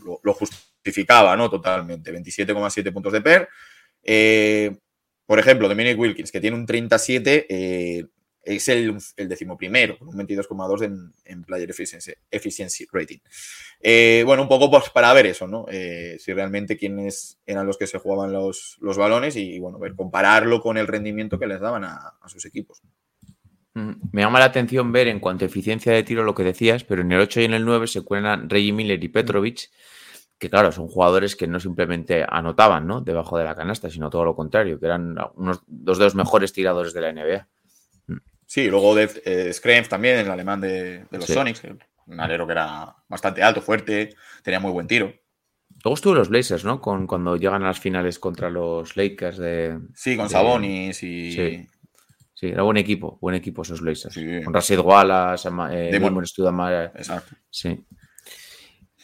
lo, 0.03 0.20
lo- 0.24 0.34
justificaba 0.34 1.36
¿no? 1.36 1.50
totalmente. 1.51 2.12
27,7 2.12 2.91
puntos 2.91 3.13
de 3.13 3.22
PER. 3.22 3.48
Por 5.27 5.39
ejemplo, 5.39 5.67
Dominic 5.67 6.00
Wilkins, 6.00 6.32
que 6.32 6.39
tiene 6.39 6.56
un 6.56 6.65
37, 6.65 7.46
eh, 7.50 8.06
es 8.56 8.68
el, 8.70 8.98
el 9.18 9.27
decimoprimero, 9.27 9.98
con 10.00 10.08
un 10.08 10.16
22,2 10.16 10.84
en, 10.84 11.13
en 11.25 11.44
Player 11.44 11.70
efficiency, 11.70 12.13
efficiency 12.32 12.88
Rating. 12.92 13.20
Eh, 13.82 14.24
bueno, 14.25 14.44
un 14.44 14.48
poco 14.48 14.72
pues, 14.72 14.89
para 14.89 15.12
ver 15.13 15.25
eso, 15.27 15.48
¿no? 15.48 15.66
Eh, 15.70 16.18
si 16.20 16.34
realmente 16.34 16.77
quiénes 16.77 17.39
eran 17.46 17.68
los 17.68 17.77
que 17.77 17.88
se 17.88 18.00
jugaban 18.00 18.32
los, 18.32 18.77
los 18.80 18.98
balones 18.98 19.36
y, 19.36 19.60
bueno, 19.60 19.80
ver, 19.80 19.96
compararlo 19.96 20.62
con 20.62 20.77
el 20.77 20.88
rendimiento 20.88 21.38
que 21.38 21.48
les 21.48 21.60
daban 21.60 21.84
a, 21.84 22.13
a 22.22 22.30
sus 22.30 22.46
equipos. 22.46 22.82
Mm, 23.74 23.92
Me 24.12 24.22
llama 24.22 24.39
la 24.39 24.46
atención 24.46 24.92
ver 24.92 25.08
en 25.08 25.20
cuanto 25.20 25.46
a 25.46 25.48
eficiencia 25.48 25.92
de 25.92 26.04
tiro 26.04 26.24
lo 26.24 26.34
que 26.34 26.44
decías, 26.44 26.84
pero 26.84 27.01
en 27.01 27.12
el 27.12 27.20
8 27.20 27.42
y 27.42 27.46
en 27.46 27.54
el 27.54 27.66
9 27.66 27.88
se 27.88 28.01
cuelan 28.01 28.50
Reggie 28.50 28.74
Miller 28.74 29.04
y 29.04 29.10
Petrovic, 29.10 29.70
que 30.39 30.50
claro, 30.50 30.72
son 30.72 30.88
jugadores 30.88 31.36
que 31.36 31.48
no 31.48 31.60
simplemente 31.60 32.25
anotaban 32.27 32.86
¿no? 32.88 33.01
debajo 33.01 33.38
de 33.38 33.44
la 33.44 33.56
canasta, 33.56 33.89
sino 33.89 34.10
todo 34.10 34.24
lo 34.24 34.36
contrario, 34.36 34.80
que 34.80 34.86
eran 34.86 35.16
unos, 35.36 35.63
dos 35.68 35.98
de 35.98 36.06
los 36.06 36.16
mejores 36.16 36.54
tiradores 36.54 36.94
de 36.94 37.01
la 37.01 37.12
NBA. 37.12 37.48
Sí, 38.48 38.68
luego 38.70 38.96
de 38.96 39.10
eh, 39.25 39.54
Screams 39.54 39.89
también, 39.89 40.18
el 40.18 40.32
alemán 40.32 40.60
de, 40.62 41.00
de 41.04 41.18
los 41.18 41.25
Sí. 41.25 41.34
Sonics, 41.34 41.62
un 42.08 42.19
alero 42.19 42.48
que 42.48 42.54
era 42.54 42.95
bastante 43.10 43.43
alto, 43.43 43.62
fuerte, 43.62 44.15
tenía 44.41 44.60
muy 44.60 44.71
buen 44.71 44.88
tiro. 44.88 45.13
Luego 45.84 45.93
estuvo 45.93 46.15
los 46.15 46.30
Blazers, 46.30 46.63
¿no? 46.65 46.82
Con, 46.82 47.06
cuando 47.06 47.36
llegan 47.36 47.62
a 47.63 47.67
las 47.67 47.80
finales 47.80 48.17
contra 48.19 48.50
los 48.50 48.95
Lakers 48.98 49.38
de... 49.38 49.78
Sí, 49.93 50.15
con 50.15 50.26
de- 50.28 50.32
Sabonis 50.32 51.04
y... 51.04 51.32
Sí. 51.34 51.67
Sí, 52.34 52.48
era 52.48 52.62
buen 52.62 52.78
equipo, 52.78 53.17
buen 53.19 53.36
equipo 53.36 53.63
esos 53.63 53.82
Blazers. 53.82 54.13
Sí. 54.13 54.43
Con 54.43 54.54
Rashid 54.54 54.80
Wallace, 54.80 55.50
eh, 55.71 56.00
Stoudemire, 56.26 56.86
Exacto. 56.95 57.36
Sí. 57.50 57.84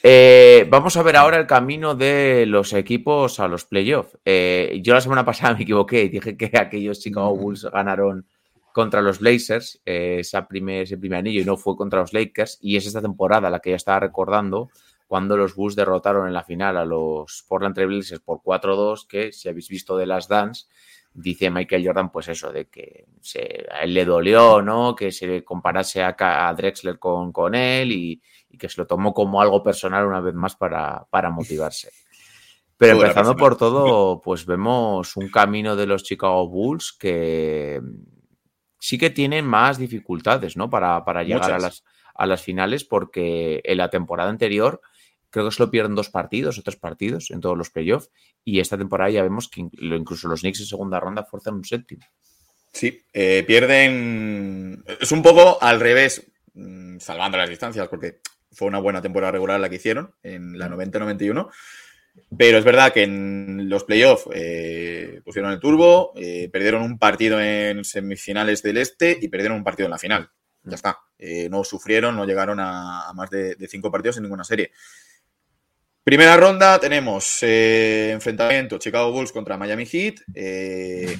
Eh, 0.03 0.67
vamos 0.69 0.97
a 0.97 1.03
ver 1.03 1.15
ahora 1.15 1.37
el 1.37 1.47
camino 1.47 1.95
de 1.95 2.45
los 2.45 2.73
equipos 2.73 3.39
a 3.39 3.47
los 3.47 3.65
playoffs. 3.65 4.17
Eh, 4.25 4.79
yo 4.83 4.93
la 4.93 5.01
semana 5.01 5.25
pasada 5.25 5.55
me 5.55 5.63
equivoqué 5.63 6.03
y 6.03 6.09
dije 6.09 6.35
que 6.37 6.51
aquellos 6.57 6.99
Chicago 6.99 7.35
Bulls 7.35 7.65
ganaron 7.71 8.27
contra 8.73 9.01
los 9.01 9.19
Blazers 9.19 9.81
eh, 9.85 10.17
esa 10.19 10.47
primer, 10.47 10.81
ese 10.81 10.97
primer 10.97 11.19
anillo 11.19 11.41
y 11.41 11.45
no 11.45 11.55
fue 11.55 11.77
contra 11.77 12.01
los 12.01 12.11
Lakers. 12.11 12.57
Y 12.61 12.75
es 12.75 12.85
esta 12.85 13.01
temporada 13.01 13.49
la 13.49 13.59
que 13.59 13.69
ya 13.69 13.77
estaba 13.77 14.01
recordando 14.01 14.69
cuando 15.07 15.37
los 15.37 15.55
Bulls 15.55 15.75
derrotaron 15.75 16.27
en 16.27 16.33
la 16.33 16.43
final 16.43 16.75
a 16.75 16.83
los 16.83 17.45
Portland 17.47 17.75
Trail 17.75 17.87
Blazers 17.87 18.21
por 18.21 18.41
4-2, 18.41 19.07
que 19.07 19.31
si 19.31 19.47
habéis 19.47 19.69
visto 19.69 19.95
de 19.95 20.07
las 20.07 20.27
Dance, 20.27 20.65
dice 21.13 21.51
Michael 21.51 21.85
Jordan, 21.85 22.11
pues 22.11 22.29
eso, 22.29 22.51
de 22.51 22.65
que 22.65 23.05
se, 23.21 23.63
a 23.71 23.83
él 23.83 23.93
le 23.93 24.05
dolió, 24.05 24.63
¿no? 24.63 24.95
Que 24.95 25.11
se 25.11 25.43
comparase 25.43 26.01
a, 26.01 26.15
a 26.17 26.53
Drexler 26.55 26.97
con, 26.97 27.31
con 27.31 27.53
él 27.53 27.91
y, 27.91 28.21
y 28.49 28.57
que 28.57 28.69
se 28.69 28.81
lo 28.81 28.87
tomó 28.87 29.13
como 29.13 29.39
algo 29.39 29.61
personal 29.61 30.07
una 30.07 30.19
vez 30.19 30.33
más 30.33 30.55
para, 30.55 31.05
para 31.11 31.29
motivarse. 31.29 31.91
Pero 32.75 32.95
empezando 32.95 33.35
por 33.35 33.55
todo, 33.55 34.19
pues 34.19 34.47
vemos 34.47 35.15
un 35.15 35.29
camino 35.29 35.75
de 35.75 35.85
los 35.85 36.03
Chicago 36.03 36.47
Bulls 36.47 36.91
que 36.91 37.79
sí 38.83 38.97
que 38.97 39.09
tienen 39.09 39.45
más 39.45 39.77
dificultades, 39.77 40.57
¿no? 40.57 40.69
Para, 40.69 41.05
para 41.05 41.23
llegar 41.23 41.53
a 41.53 41.57
las, 41.59 41.85
a 42.15 42.25
las 42.25 42.41
finales, 42.41 42.83
porque 42.83 43.61
en 43.63 43.77
la 43.77 43.89
temporada 43.89 44.29
anterior 44.29 44.81
creo 45.29 45.45
que 45.45 45.51
solo 45.55 45.71
pierden 45.71 45.95
dos 45.95 46.09
partidos 46.09 46.57
o 46.57 46.63
tres 46.63 46.75
partidos 46.75 47.31
en 47.31 47.39
todos 47.39 47.57
los 47.57 47.69
playoffs. 47.69 48.09
Y 48.43 48.59
esta 48.59 48.77
temporada 48.77 49.09
ya 49.09 49.23
vemos 49.23 49.47
que 49.47 49.61
in- 49.61 49.71
incluso 49.79 50.27
los 50.27 50.41
Knicks 50.41 50.59
en 50.59 50.65
segunda 50.65 50.99
ronda 50.99 51.23
fuerzan 51.23 51.53
un 51.53 51.63
séptimo. 51.63 52.05
Sí, 52.73 53.01
eh, 53.13 53.45
pierden. 53.47 54.83
Es 54.99 55.13
un 55.13 55.21
poco 55.23 55.59
al 55.61 55.79
revés, 55.79 56.29
mm, 56.53 56.97
salvando 56.99 57.37
las 57.37 57.47
distancias, 57.49 57.87
porque 57.87 58.19
fue 58.51 58.67
una 58.67 58.79
buena 58.79 59.01
temporada 59.01 59.31
regular 59.31 59.61
la 59.61 59.69
que 59.69 59.77
hicieron 59.77 60.13
en 60.23 60.59
la 60.59 60.67
90-91. 60.67 61.49
Pero 62.37 62.57
es 62.57 62.63
verdad 62.63 62.93
que 62.93 63.03
en 63.03 63.69
los 63.69 63.83
playoffs 63.83 64.25
eh, 64.33 65.21
pusieron 65.23 65.51
el 65.51 65.59
turbo, 65.59 66.13
eh, 66.15 66.49
perdieron 66.51 66.83
un 66.83 66.97
partido 66.97 67.41
en 67.41 67.83
semifinales 67.83 68.61
del 68.61 68.77
este 68.77 69.17
y 69.19 69.27
perdieron 69.27 69.57
un 69.57 69.63
partido 69.63 69.87
en 69.87 69.91
la 69.91 69.97
final. 69.97 70.29
Ya 70.63 70.75
está. 70.75 70.99
Eh, 71.17 71.49
no 71.49 71.63
sufrieron, 71.63 72.15
no 72.15 72.25
llegaron 72.25 72.59
a, 72.59 73.11
más 73.15 73.29
de, 73.29 73.55
cinco 73.67 73.91
partidos 73.91 74.17
en 74.17 74.23
ninguna 74.23 74.43
serie. 74.43 74.71
Primera 76.03 76.35
ronda 76.35 76.79
tenemos 76.79 77.41
enfrentamiento 77.43 78.77
Chicago 78.77 79.11
Bulls 79.11 79.31
contra 79.31 79.57
Miami 79.57 79.85
Heat. 79.85 80.15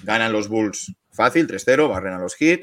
Ganan 0.04 0.34
los 0.34 0.50
Bulls 0.50 0.94
fácil, 1.10 1.48
3-0, 1.48 1.90
barren 1.90 2.14
a 2.14 2.20
los 2.20 2.36
Heat. 2.36 2.62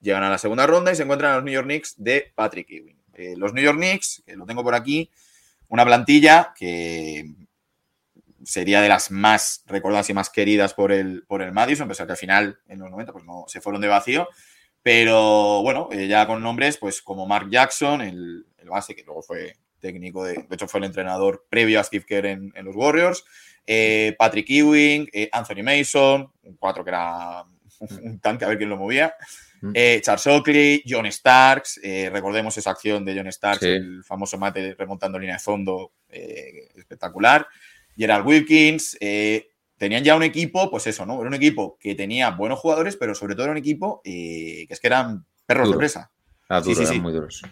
Llegan 0.00 0.22
a 0.22 0.30
la 0.30 0.38
segunda 0.38 0.66
ronda 0.66 0.92
y 0.92 0.96
se 0.96 1.02
encuentran 1.02 1.34
los 1.34 1.44
New 1.44 1.52
York 1.52 1.66
Knicks 1.66 1.94
de 1.98 2.32
Patrick 2.34 2.70
Ewing. 2.70 2.96
Los 3.36 3.52
New 3.52 3.64
York 3.64 3.76
Knicks, 3.76 4.22
que 4.24 4.36
lo 4.36 4.46
tengo 4.46 4.62
por 4.62 4.74
aquí, 4.74 5.10
una 5.68 5.84
plantilla 5.84 6.54
que 6.56 7.34
sería 8.48 8.80
de 8.80 8.88
las 8.88 9.10
más 9.10 9.62
recordadas 9.66 10.08
y 10.08 10.14
más 10.14 10.30
queridas 10.30 10.72
por 10.72 10.90
el, 10.90 11.22
por 11.26 11.42
el 11.42 11.52
Madison, 11.52 11.86
pese 11.86 12.02
a 12.02 12.06
que 12.06 12.12
al 12.12 12.18
final, 12.18 12.58
en 12.66 12.78
los 12.78 12.90
90, 12.90 13.12
pues 13.12 13.24
no 13.26 13.44
se 13.46 13.60
fueron 13.60 13.82
de 13.82 13.88
vacío. 13.88 14.26
Pero 14.82 15.60
bueno, 15.62 15.88
eh, 15.92 16.06
ya 16.08 16.26
con 16.26 16.42
nombres 16.42 16.78
pues 16.78 17.02
como 17.02 17.26
Mark 17.26 17.48
Jackson, 17.50 18.00
el, 18.00 18.46
el 18.56 18.68
base, 18.70 18.94
que 18.96 19.02
luego 19.04 19.20
fue 19.22 19.56
técnico, 19.80 20.24
de, 20.24 20.32
de 20.34 20.46
hecho 20.54 20.66
fue 20.66 20.80
el 20.80 20.86
entrenador 20.86 21.46
previo 21.50 21.78
a 21.78 21.84
Steve 21.84 22.06
Kerr 22.06 22.24
en, 22.26 22.52
en 22.54 22.64
los 22.64 22.74
Warriors, 22.74 23.22
eh, 23.66 24.14
Patrick 24.18 24.48
Ewing, 24.48 25.10
eh, 25.12 25.28
Anthony 25.30 25.62
Mason, 25.62 26.32
un 26.42 26.56
cuatro 26.56 26.82
que 26.84 26.90
era 26.90 27.44
un 28.02 28.18
tanque 28.18 28.46
a 28.46 28.48
ver 28.48 28.56
quién 28.58 28.70
lo 28.70 28.76
movía, 28.78 29.14
Mm. 29.60 29.72
Charles 30.02 30.26
Oakley, 30.28 30.84
John 30.88 31.04
Starks, 31.10 31.80
recordemos 32.12 32.56
esa 32.56 32.70
acción 32.70 33.04
de 33.04 33.16
John 33.16 33.26
Starks, 33.32 33.58
Sí. 33.58 33.66
el 33.66 34.04
famoso 34.04 34.38
mate 34.38 34.76
remontando 34.78 35.18
línea 35.18 35.34
de 35.34 35.40
fondo, 35.40 35.94
espectacular, 36.08 37.44
Gerald 37.98 38.26
Wilkins, 38.26 38.96
eh, 39.00 39.48
tenían 39.76 40.04
ya 40.04 40.16
un 40.16 40.22
equipo, 40.22 40.70
pues 40.70 40.86
eso, 40.86 41.04
¿no? 41.04 41.18
Era 41.20 41.28
un 41.28 41.34
equipo 41.34 41.76
que 41.80 41.94
tenía 41.94 42.30
buenos 42.30 42.60
jugadores, 42.60 42.96
pero 42.96 43.14
sobre 43.14 43.34
todo 43.34 43.44
era 43.44 43.52
un 43.52 43.58
equipo 43.58 44.00
eh, 44.04 44.64
que 44.66 44.74
es 44.74 44.80
que 44.80 44.86
eran 44.86 45.26
perros 45.44 45.66
Duro. 45.66 45.78
de 45.78 45.82
presa. 45.82 46.10
Ah, 46.48 46.60
Sí, 46.62 46.70
duro, 46.70 46.76
sí, 46.76 46.82
eran 46.84 46.94
sí. 46.94 47.00
muy 47.00 47.12
duros. 47.12 47.42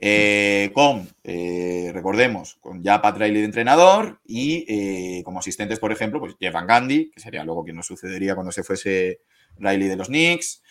Eh, 0.00 0.70
con, 0.74 1.08
eh, 1.24 1.90
recordemos, 1.92 2.54
con 2.60 2.82
ya 2.82 3.02
Pat 3.02 3.16
Riley 3.18 3.40
de 3.40 3.44
entrenador 3.46 4.20
y 4.24 5.22
como 5.24 5.40
asistentes, 5.40 5.80
por 5.80 5.90
ejemplo, 5.90 6.20
pues 6.20 6.36
Jeff 6.38 6.52
Van 6.52 6.66
Gundy, 6.68 7.10
que 7.10 7.20
sería 7.20 7.42
luego 7.44 7.64
quien 7.64 7.76
nos 7.76 7.86
sucedería 7.86 8.34
cuando 8.36 8.52
se 8.52 8.62
fuese 8.62 9.20
Riley 9.56 9.88
de 9.88 9.96
los 9.96 10.06
Knicks 10.08 10.62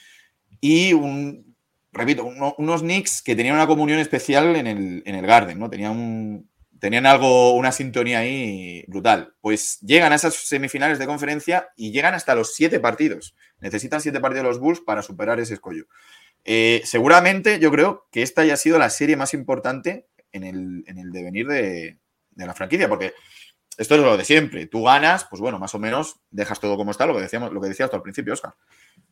y 0.62 0.94
un, 0.94 1.56
repito, 1.92 2.26
unos 2.58 2.82
Knicks 2.82 3.22
que 3.22 3.36
tenían 3.36 3.56
una 3.56 3.68
comunión 3.68 4.00
especial 4.00 4.56
en 4.56 4.66
el, 4.68 5.04
en 5.06 5.16
el 5.16 5.26
Garden, 5.28 5.60
¿no? 5.60 5.70
Tenían, 5.70 6.48
tenían 6.80 7.06
algo, 7.06 7.54
una 7.54 7.72
sintonía 7.72 8.20
ahí 8.20 8.84
brutal. 8.88 9.36
Pues 9.42 9.80
llegan 9.82 10.12
a 10.12 10.16
esas 10.16 10.36
semifinales 10.36 11.00
de 11.00 11.06
conferencia 11.06 11.70
y 11.76 11.92
llegan 11.92 12.14
hasta 12.14 12.36
los 12.36 12.54
siete 12.54 12.80
partidos. 12.80 13.36
Necesitan 13.60 14.02
siete 14.02 14.20
partidos 14.20 14.46
los 14.46 14.60
Bulls 14.60 14.82
para 14.82 15.02
superar 15.02 15.40
ese 15.40 15.56
escollo. 15.56 15.86
Eh, 16.46 16.82
seguramente 16.86 17.60
yo 17.60 17.72
creo 17.72 18.08
que 18.12 18.22
esta 18.22 18.42
haya 18.42 18.58
sido 18.58 18.80
la 18.80 18.90
serie 18.90 19.18
más 19.18 19.34
importante 19.34 20.08
en 20.32 20.44
el, 20.44 20.84
en 20.88 20.98
el 20.98 21.12
devenir 21.12 21.48
de, 21.48 21.98
de 22.32 22.46
la 22.46 22.54
franquicia, 22.54 22.88
porque 22.88 23.14
esto 23.78 23.96
es 23.96 24.02
lo 24.02 24.18
de 24.18 24.24
siempre. 24.24 24.68
Tú 24.68 24.84
ganas, 24.84 25.26
pues 25.26 25.42
bueno, 25.42 25.60
más 25.60 25.76
o 25.76 25.80
menos 25.80 26.22
dejas 26.32 26.60
todo 26.60 26.78
como 26.78 26.92
está, 26.92 27.06
lo 27.06 27.16
que 27.16 27.22
decíamos, 27.22 27.52
lo 27.52 27.62
que 27.62 27.70
decías 27.70 27.90
tú 27.90 27.96
al 27.96 28.02
principio, 28.02 28.34
Oscar. 28.34 28.54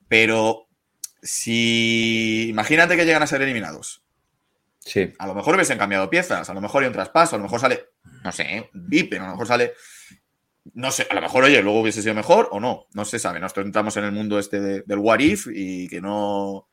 Pero 0.08 0.68
si 1.22 2.48
imagínate 2.50 2.96
que 2.96 3.06
llegan 3.06 3.24
a 3.24 3.28
ser 3.28 3.42
eliminados. 3.42 4.05
Sí. 4.86 5.12
A 5.18 5.26
lo 5.26 5.34
mejor 5.34 5.56
hubiesen 5.56 5.80
cambiado 5.80 6.10
piezas, 6.10 6.48
a 6.48 6.54
lo 6.54 6.62
mejor 6.62 6.84
hay 6.84 6.88
un 6.88 6.94
traspaso, 6.94 7.36
a 7.36 7.40
lo 7.40 7.44
mejor 7.44 7.60
sale, 7.60 7.88
no 8.24 8.32
sé, 8.32 8.70
Vipe, 8.74 9.18
a 9.18 9.24
lo 9.24 9.32
mejor 9.32 9.48
sale. 9.48 9.74
No 10.74 10.92
sé, 10.92 11.08
a 11.10 11.16
lo 11.16 11.22
mejor, 11.22 11.44
oye, 11.44 11.62
luego 11.62 11.82
hubiese 11.82 12.02
sido 12.02 12.16
mejor 12.16 12.50
o 12.52 12.60
no. 12.60 12.88
No 12.94 13.06
se 13.06 13.20
sabe. 13.20 13.40
Nosotros 13.40 13.68
entramos 13.68 13.98
en 13.98 14.04
el 14.04 14.12
mundo 14.12 14.40
este 14.40 14.60
del 14.60 14.98
what 14.98 15.20
if 15.20 15.48
y 15.52 15.88
que 15.88 16.02
no 16.02 16.70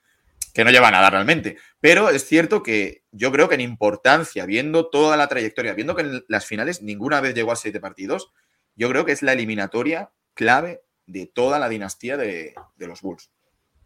que 0.54 0.64
no 0.64 0.70
lleva 0.70 0.90
nada 0.90 1.10
realmente. 1.10 1.56
Pero 1.80 2.10
es 2.10 2.26
cierto 2.26 2.62
que 2.62 3.04
yo 3.10 3.32
creo 3.32 3.48
que 3.48 3.54
en 3.54 3.60
importancia, 3.60 4.46
viendo 4.46 4.88
toda 4.88 5.16
la 5.16 5.28
trayectoria, 5.28 5.74
viendo 5.74 5.94
que 5.94 6.02
en 6.02 6.24
las 6.28 6.46
finales 6.46 6.82
ninguna 6.82 7.20
vez 7.20 7.34
llegó 7.34 7.52
a 7.52 7.56
siete 7.56 7.80
partidos, 7.80 8.32
yo 8.74 8.88
creo 8.88 9.04
que 9.04 9.12
es 9.12 9.22
la 9.22 9.32
eliminatoria 9.32 10.10
clave 10.34 10.82
de 11.06 11.26
toda 11.26 11.58
la 11.58 11.68
dinastía 11.68 12.16
de, 12.16 12.54
de 12.76 12.86
los 12.86 13.02
Bulls. 13.02 13.30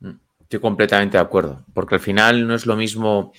Mm, 0.01 0.19
estoy 0.41 0.61
completamente 0.61 1.17
de 1.17 1.23
acuerdo, 1.23 1.65
porque 1.75 1.97
al 1.97 2.01
final 2.01 2.47
no 2.47 2.55
es 2.55 2.67
lo 2.67 2.77
mismo 2.77 3.33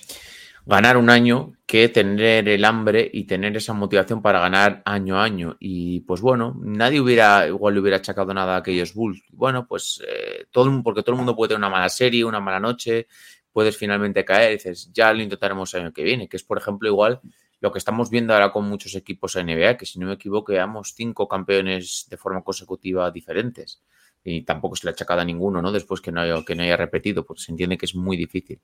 ganar 0.68 0.98
un 0.98 1.08
año 1.08 1.54
que 1.66 1.88
tener 1.88 2.46
el 2.46 2.62
hambre 2.66 3.10
y 3.10 3.24
tener 3.24 3.56
esa 3.56 3.72
motivación 3.72 4.20
para 4.20 4.38
ganar 4.38 4.82
año 4.84 5.18
a 5.18 5.24
año. 5.24 5.56
Y 5.58 6.00
pues 6.00 6.20
bueno, 6.20 6.54
nadie 6.62 7.00
hubiera, 7.00 7.48
igual 7.48 7.72
le 7.72 7.80
hubiera 7.80 7.96
achacado 7.96 8.34
nada 8.34 8.54
a 8.54 8.58
aquellos 8.58 8.92
Bulls. 8.92 9.22
Bueno, 9.30 9.66
pues 9.66 10.02
eh, 10.06 10.44
todo, 10.50 10.70
porque 10.82 11.02
todo 11.02 11.14
el 11.14 11.16
mundo 11.16 11.34
puede 11.34 11.48
tener 11.48 11.60
una 11.60 11.70
mala 11.70 11.88
serie, 11.88 12.22
una 12.22 12.38
mala 12.38 12.60
noche, 12.60 13.06
puedes 13.50 13.78
finalmente 13.78 14.26
caer 14.26 14.50
y 14.50 14.54
dices, 14.56 14.92
ya 14.92 15.10
lo 15.14 15.22
intentaremos 15.22 15.72
el 15.72 15.80
año 15.80 15.92
que 15.94 16.02
viene, 16.02 16.28
que 16.28 16.36
es 16.36 16.44
por 16.44 16.58
ejemplo 16.58 16.86
igual 16.86 17.22
lo 17.60 17.72
que 17.72 17.78
estamos 17.78 18.10
viendo 18.10 18.34
ahora 18.34 18.52
con 18.52 18.68
muchos 18.68 18.94
equipos 18.94 19.36
NBA, 19.36 19.78
que 19.78 19.86
si 19.86 19.98
no 19.98 20.06
me 20.06 20.14
equivoco, 20.14 20.52
veamos 20.52 20.92
cinco 20.94 21.26
campeones 21.26 22.06
de 22.10 22.16
forma 22.18 22.42
consecutiva 22.42 23.10
diferentes. 23.10 23.82
Y 24.22 24.42
tampoco 24.42 24.76
se 24.76 24.86
le 24.86 24.90
ha 24.90 24.92
achacado 24.92 25.22
a 25.22 25.24
ninguno, 25.24 25.62
¿no? 25.62 25.72
Después 25.72 26.02
que 26.02 26.12
no 26.12 26.20
haya, 26.20 26.44
que 26.44 26.54
no 26.54 26.62
haya 26.62 26.76
repetido, 26.76 27.24
porque 27.24 27.42
se 27.42 27.52
entiende 27.52 27.78
que 27.78 27.86
es 27.86 27.94
muy 27.94 28.18
difícil. 28.18 28.60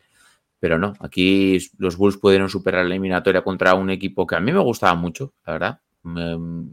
Pero 0.65 0.79
no, 0.79 0.95
aquí 1.01 1.59
los 1.77 1.99
Bulls 1.99 2.17
pudieron 2.17 2.49
superar 2.49 2.87
la 2.87 2.95
eliminatoria 2.95 3.45
contra 3.45 3.75
un 3.75 3.91
equipo 3.91 4.27
que 4.27 4.35
a 4.35 4.41
mí 4.41 4.51
me 4.51 4.61
gustaba 4.61 4.95
mucho, 4.95 5.35
la 5.45 5.53
verdad. 5.53 5.81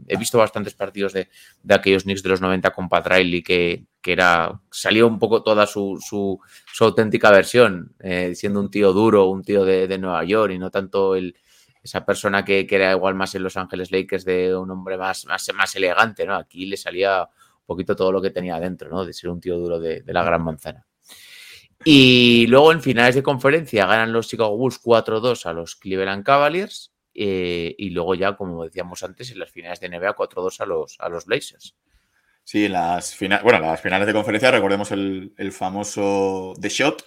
he 0.08 0.16
visto 0.16 0.38
bastantes 0.38 0.72
partidos 0.72 1.12
de, 1.12 1.28
aquellos 1.68 2.04
Knicks 2.04 2.22
de 2.22 2.30
los 2.30 2.40
90 2.40 2.70
con 2.70 2.88
Pat 2.88 3.06
Riley 3.06 3.42
que, 3.42 3.84
que 4.00 4.12
era, 4.12 4.58
salió 4.70 5.06
un 5.06 5.18
poco 5.18 5.42
toda 5.42 5.66
su, 5.66 5.98
su, 6.00 6.40
auténtica 6.80 7.30
versión, 7.30 7.94
eh, 8.00 8.34
siendo 8.34 8.60
un 8.60 8.70
tío 8.70 8.94
duro, 8.94 9.26
un 9.26 9.42
tío 9.42 9.62
de, 9.62 9.98
Nueva 9.98 10.24
York 10.24 10.54
y 10.54 10.58
no 10.58 10.70
tanto 10.70 11.14
el, 11.14 11.36
esa 11.82 12.06
persona 12.06 12.46
que, 12.46 12.66
que, 12.66 12.76
era 12.76 12.92
igual 12.92 13.14
más 13.14 13.34
en 13.34 13.42
Los 13.42 13.58
Ángeles 13.58 13.92
Lakers 13.92 14.24
de 14.24 14.56
un 14.56 14.70
hombre 14.70 14.96
más, 14.96 15.26
más, 15.26 15.50
más 15.54 15.76
elegante, 15.76 16.24
¿no? 16.24 16.34
Aquí 16.34 16.64
le 16.64 16.78
salía 16.78 17.24
un 17.24 17.66
poquito 17.66 17.94
todo 17.94 18.10
lo 18.10 18.22
que 18.22 18.30
tenía 18.30 18.56
adentro, 18.56 18.88
¿no? 18.88 19.04
De 19.04 19.12
ser 19.12 19.28
un 19.28 19.38
tío 19.38 19.58
duro 19.58 19.78
de, 19.78 20.00
de 20.00 20.12
la 20.14 20.24
gran 20.24 20.42
manzana. 20.42 20.86
Y 21.84 22.46
luego 22.46 22.72
en 22.72 22.82
finales 22.82 23.14
de 23.14 23.22
conferencia 23.22 23.86
ganan 23.86 24.12
los 24.12 24.28
Chicago 24.28 24.56
Bulls 24.56 24.80
4-2 24.82 25.46
a 25.46 25.52
los 25.52 25.76
Cleveland 25.76 26.24
Cavaliers. 26.24 26.92
Eh, 27.14 27.74
y 27.76 27.90
luego 27.90 28.14
ya, 28.14 28.36
como 28.36 28.64
decíamos 28.64 29.02
antes, 29.02 29.30
en 29.30 29.38
las 29.38 29.50
finales 29.50 29.80
de 29.80 29.88
NBA 29.88 30.16
4-2 30.16 30.60
a 30.60 30.66
los, 30.66 30.96
a 31.00 31.08
los 31.08 31.26
Blazers. 31.26 31.76
Sí, 32.44 32.68
las 32.68 33.14
finales, 33.14 33.44
bueno, 33.44 33.60
las 33.60 33.80
finales 33.80 34.06
de 34.06 34.12
conferencia, 34.12 34.50
recordemos 34.50 34.90
el, 34.90 35.32
famoso 35.52 36.54
The 36.60 36.68
Shot, 36.68 37.04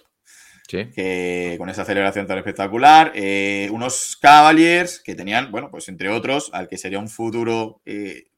que 0.66 1.56
con 1.58 1.68
esa 1.68 1.82
aceleración 1.82 2.26
tan 2.26 2.38
espectacular. 2.38 3.12
Eh, 3.14 3.68
unos 3.70 4.16
Cavaliers 4.16 5.00
que 5.00 5.14
tenían, 5.14 5.50
bueno, 5.50 5.70
pues 5.70 5.88
entre 5.88 6.08
otros, 6.08 6.50
al 6.52 6.68
que 6.68 6.78
sería 6.78 6.98
un 6.98 7.08
futuro 7.08 7.82
eh, 7.84 8.28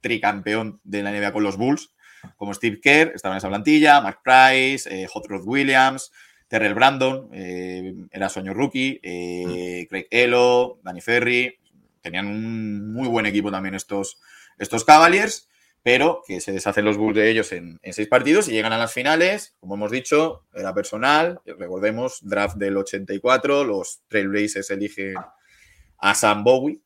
tricampeón 0.00 0.80
de 0.84 1.02
la 1.02 1.12
NBA 1.12 1.32
con 1.32 1.42
los 1.42 1.56
Bulls, 1.56 1.92
como 2.36 2.54
Steve 2.54 2.80
Kerr, 2.80 3.12
estaba 3.14 3.34
en 3.34 3.38
esa 3.38 3.48
plantilla, 3.48 4.00
Mark 4.00 4.20
Price, 4.22 4.88
eh, 4.88 5.06
Hot 5.06 5.26
Rod 5.26 5.42
Williams, 5.44 6.12
Terrell 6.48 6.74
Brandon, 6.74 7.28
eh, 7.32 7.94
era 8.10 8.28
sueño 8.28 8.54
rookie, 8.54 9.00
eh, 9.02 9.86
Craig 9.88 10.06
Elo, 10.10 10.80
Danny 10.82 11.00
Ferry, 11.00 11.58
tenían 12.00 12.26
un 12.26 12.92
muy 12.92 13.08
buen 13.08 13.26
equipo 13.26 13.50
también 13.50 13.74
estos, 13.74 14.18
estos 14.58 14.84
Cavaliers, 14.84 15.48
pero 15.82 16.22
que 16.26 16.40
se 16.40 16.52
deshacen 16.52 16.84
los 16.84 16.96
Bulls 16.96 17.16
de 17.16 17.30
ellos 17.30 17.52
en, 17.52 17.78
seis 17.92 18.08
partidos 18.08 18.48
y 18.48 18.52
llegan 18.52 18.72
a 18.72 18.78
las 18.78 18.92
finales, 18.92 19.56
como 19.60 19.76
hemos 19.76 19.90
dicho, 19.90 20.44
era 20.54 20.74
personal, 20.74 21.40
recordemos, 21.46 22.18
draft 22.22 22.56
del 22.56 22.76
84, 22.76 23.64
los 23.64 24.02
Trailblazers 24.08 24.70
eligen 24.70 25.14
a 25.98 26.14
Sam 26.14 26.44
Bowie, 26.44 26.80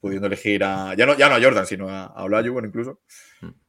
pudiendo 0.00 0.26
elegir 0.26 0.64
a, 0.64 0.94
ya 0.94 1.06
no, 1.06 1.16
ya 1.16 1.28
no 1.28 1.34
a 1.34 1.42
Jordan, 1.42 1.66
sino 1.66 1.88
a, 1.88 2.06
a 2.06 2.24
Olajuwon 2.24 2.66
incluso. 2.66 3.00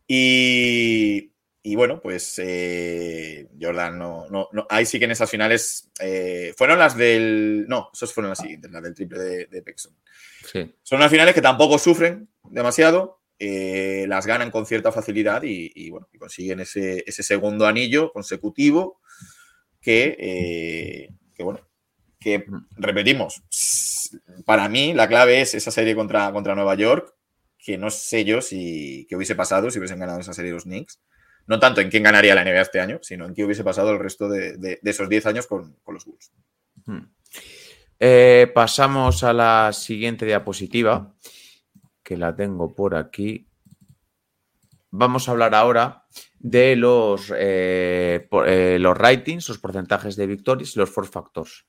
Y, 0.08 1.32
bueno, 1.76 2.00
pues 2.02 2.36
eh, 2.38 3.50
Jordan 3.60 3.98
no, 3.98 4.28
no, 4.30 4.68
Ahí 4.70 4.86
sí 4.86 5.00
que 5.00 5.06
en 5.06 5.12
esas 5.12 5.30
finales 5.30 5.90
eh, 6.00 6.54
fueron 6.58 6.80
las 6.80 6.96
del. 6.96 7.66
No, 7.68 7.90
esas 7.94 8.14
fueron 8.14 8.30
las 8.30 8.40
siguientes, 8.40 8.72
las 8.72 8.84
del 8.84 8.94
triple 8.94 9.20
de, 9.20 9.46
de 9.48 9.62
Pexon. 9.62 9.96
Son 10.84 10.98
unas 11.00 11.12
finales 11.12 11.34
que 11.34 11.42
tampoco 11.42 11.80
sufren 11.80 12.30
demasiado, 12.44 13.20
eh, 13.40 14.06
las 14.08 14.28
ganan 14.28 14.52
con 14.52 14.66
cierta 14.66 14.92
facilidad 14.92 15.42
y, 15.44 15.90
bueno, 15.90 16.08
consiguen 16.20 16.60
ese, 16.60 17.04
segundo 17.08 17.66
anillo 17.66 18.12
consecutivo 18.14 19.02
que, 19.82 21.10
que, 21.34 21.44
bueno, 21.44 21.68
que 22.20 22.46
repetimos, 22.78 23.42
para 24.46 24.70
mí 24.70 24.94
la 24.94 25.08
clave 25.08 25.42
es 25.42 25.56
esa 25.56 25.72
serie 25.72 25.96
contra, 25.96 26.32
contra 26.32 26.56
Nueva 26.56 26.76
York, 26.76 27.15
que 27.66 27.80
no 27.80 27.90
sé 27.90 28.24
yo 28.26 28.42
si 28.42 29.08
qué 29.10 29.16
hubiese 29.16 29.34
pasado 29.34 29.72
si 29.72 29.80
hubiesen 29.80 29.98
ganado 29.98 30.20
esa 30.20 30.34
serie 30.34 30.52
los 30.52 30.66
Knicks. 30.66 31.02
No 31.48 31.60
tanto 31.60 31.82
en 31.82 31.90
quién 31.90 32.04
ganaría 32.04 32.36
la 32.36 32.44
NBA 32.44 32.62
este 32.62 32.80
año, 32.80 33.00
sino 33.02 33.26
en 33.26 33.34
qué 33.34 33.44
hubiese 33.44 33.64
pasado 33.64 33.92
el 33.92 34.00
resto 34.00 34.30
de, 34.30 34.80
esos 34.84 35.10
10 35.10 35.26
años 35.26 35.48
con, 35.48 35.76
los 35.88 36.06
Bulls. 36.06 36.32
Hmm. 36.86 37.08
Eh, 38.00 38.52
pasamos 38.54 39.24
a 39.24 39.34
la 39.34 39.72
siguiente 39.74 40.26
diapositiva, 40.26 41.16
que 42.04 42.18
la 42.18 42.36
tengo 42.36 42.74
por 42.74 42.96
aquí. 42.96 43.48
Vamos 44.92 45.28
a 45.28 45.32
hablar 45.32 45.56
ahora 45.56 46.06
de 46.40 46.76
los, 46.76 47.32
eh, 47.36 48.28
eh, 48.46 48.78
los 48.80 48.98
ratings, 48.98 49.50
los 49.50 49.58
porcentajes 49.58 50.16
de 50.16 50.28
victorias 50.28 50.76
y 50.76 50.80
los 50.80 50.90
four 50.90 51.08
factors. 51.08 51.66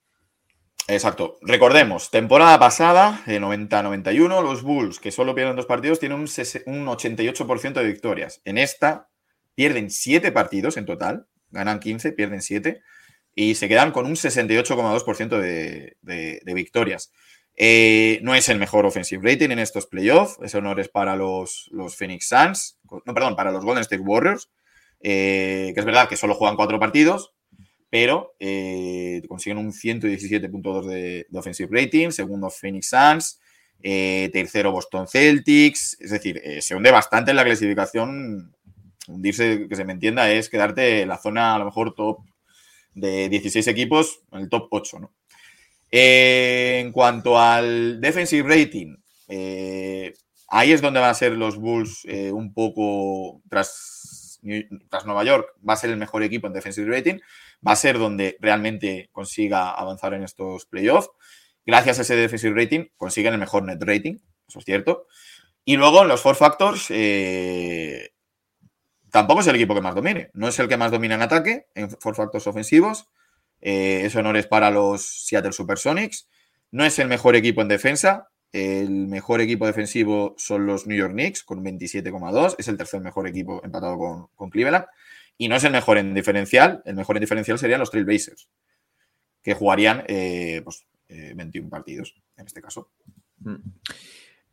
Exacto. 0.88 1.38
Recordemos, 1.42 2.10
temporada 2.10 2.60
pasada, 2.60 3.22
90-91, 3.26 4.42
los 4.42 4.62
Bulls, 4.62 5.00
que 5.00 5.10
solo 5.10 5.34
pierden 5.34 5.56
dos 5.56 5.66
partidos, 5.66 5.98
tienen 5.98 6.18
un, 6.18 6.26
88% 6.26 7.72
de 7.72 7.84
victorias. 7.84 8.40
En 8.44 8.56
esta 8.56 9.08
pierden 9.56 9.90
7 9.90 10.30
partidos 10.30 10.76
en 10.76 10.86
total, 10.86 11.26
ganan 11.50 11.80
15, 11.80 12.12
pierden 12.12 12.40
7 12.40 12.82
y 13.34 13.56
se 13.56 13.68
quedan 13.68 13.90
con 13.90 14.06
un 14.06 14.14
68,2% 14.14 15.40
de, 15.40 15.96
de, 16.02 16.54
victorias. 16.54 17.12
Eh, 17.56 18.20
no 18.22 18.36
es 18.36 18.48
el 18.48 18.58
mejor 18.58 18.86
offensive 18.86 19.28
rating 19.28 19.50
en 19.50 19.58
estos 19.58 19.86
playoffs, 19.86 20.38
ese 20.42 20.58
honor 20.58 20.78
es 20.78 20.88
para 20.88 21.16
los, 21.16 21.68
los 21.72 21.96
Phoenix 21.96 22.28
Suns, 22.28 22.78
no, 23.04 23.14
perdón, 23.14 23.34
para 23.34 23.50
los 23.50 23.64
Golden 23.64 23.82
State 23.82 24.02
Warriors, 24.02 24.50
eh, 25.00 25.72
que 25.74 25.80
es 25.80 25.86
verdad 25.86 26.08
que 26.08 26.16
solo 26.16 26.34
juegan 26.34 26.56
cuatro 26.56 26.78
partidos, 26.78 27.34
pero 27.90 28.34
eh, 28.40 29.22
consiguen 29.28 29.58
un 29.58 29.72
117.2 29.72 30.86
de, 30.86 31.26
de, 31.28 31.38
offensive 31.38 31.68
rating, 31.70 32.10
segundo 32.10 32.50
Phoenix 32.50 32.88
Suns, 32.88 33.40
eh, 33.82 34.30
tercero 34.32 34.72
Boston 34.72 35.06
Celtics, 35.06 35.96
es 36.00 36.10
decir, 36.10 36.40
eh, 36.42 36.60
se 36.60 36.74
hunde 36.74 36.90
bastante 36.90 37.30
en 37.30 37.36
la 37.36 37.44
clasificación. 37.44 38.52
Hundirse, 39.08 39.68
que 39.68 39.76
se 39.76 39.84
me 39.84 39.92
entienda, 39.92 40.28
es 40.32 40.48
quedarte 40.48 41.02
en 41.02 41.08
la 41.08 41.16
zona 41.16 41.54
a 41.54 41.58
lo 41.60 41.66
mejor 41.66 41.94
top 41.94 42.18
de 42.92 43.28
16 43.28 43.68
equipos, 43.68 44.22
el 44.32 44.48
top 44.48 44.66
8, 44.70 44.98
¿no? 44.98 45.12
en 45.88 46.90
cuanto 46.90 47.38
al 47.38 48.00
defensive 48.00 48.48
rating, 48.48 48.96
ahí 50.48 50.72
es 50.72 50.82
donde 50.82 50.98
van 50.98 51.10
a 51.10 51.14
ser 51.14 51.32
los 51.32 51.56
Bulls 51.56 52.04
un 52.32 52.52
poco 52.52 53.40
tras, 53.48 54.40
tras 54.90 55.06
Nueva 55.06 55.22
York, 55.22 55.46
va 55.66 55.74
a 55.74 55.76
ser 55.76 55.90
el 55.90 55.96
mejor 55.96 56.24
equipo 56.24 56.48
en 56.48 56.54
defensive 56.54 56.90
rating 56.90 57.20
va 57.66 57.72
a 57.72 57.76
ser 57.76 57.98
donde 57.98 58.36
realmente 58.40 59.08
consiga 59.12 59.70
avanzar 59.70 60.14
en 60.14 60.22
estos 60.22 60.66
playoffs. 60.66 61.10
Gracias 61.64 61.98
a 61.98 62.02
ese 62.02 62.16
defensive 62.16 62.54
rating 62.54 62.86
consiguen 62.96 63.34
el 63.34 63.40
mejor 63.40 63.64
net 63.64 63.82
rating, 63.82 64.18
eso 64.48 64.60
es 64.60 64.64
cierto. 64.64 65.06
Y 65.64 65.76
luego 65.76 66.02
en 66.02 66.08
los 66.08 66.20
four 66.20 66.36
factors, 66.36 66.86
eh, 66.90 68.10
tampoco 69.10 69.40
es 69.40 69.46
el 69.48 69.56
equipo 69.56 69.74
que 69.74 69.80
más 69.80 69.96
domine. 69.96 70.30
No 70.32 70.46
es 70.46 70.58
el 70.60 70.68
que 70.68 70.76
más 70.76 70.92
domina 70.92 71.16
en 71.16 71.22
ataque, 71.22 71.66
en 71.74 71.90
for 71.90 72.14
factors 72.14 72.46
ofensivos. 72.46 73.08
Eh, 73.60 74.02
eso 74.04 74.22
no 74.22 74.30
es 74.36 74.46
para 74.46 74.70
los 74.70 75.24
Seattle 75.26 75.52
Supersonics. 75.52 76.28
No 76.70 76.84
es 76.84 76.98
el 77.00 77.08
mejor 77.08 77.34
equipo 77.34 77.62
en 77.62 77.68
defensa. 77.68 78.28
El 78.52 79.08
mejor 79.08 79.40
equipo 79.40 79.66
defensivo 79.66 80.34
son 80.38 80.66
los 80.66 80.86
New 80.86 80.96
York 80.96 81.12
Knicks 81.12 81.42
con 81.42 81.64
27,2. 81.64 82.54
Es 82.58 82.68
el 82.68 82.76
tercer 82.76 83.00
mejor 83.00 83.26
equipo 83.26 83.60
empatado 83.64 83.98
con, 83.98 84.28
con, 84.36 84.50
Cleveland. 84.50 84.86
Y 85.38 85.48
no 85.48 85.56
es 85.56 85.64
el 85.64 85.72
mejor 85.72 85.98
en 85.98 86.14
diferencial. 86.14 86.82
El 86.84 86.96
mejor 86.96 87.16
en 87.16 87.22
diferencial 87.22 87.58
serían 87.58 87.80
los 87.80 87.90
Trailblazers, 87.90 88.48
que 89.42 89.54
jugarían 89.54 90.04
eh, 90.08 90.62
pues, 90.64 90.86
eh, 91.08 91.32
21 91.34 91.68
partidos 91.68 92.14
en 92.36 92.46
este 92.46 92.62
caso. 92.62 92.90
Mm. 93.38 93.56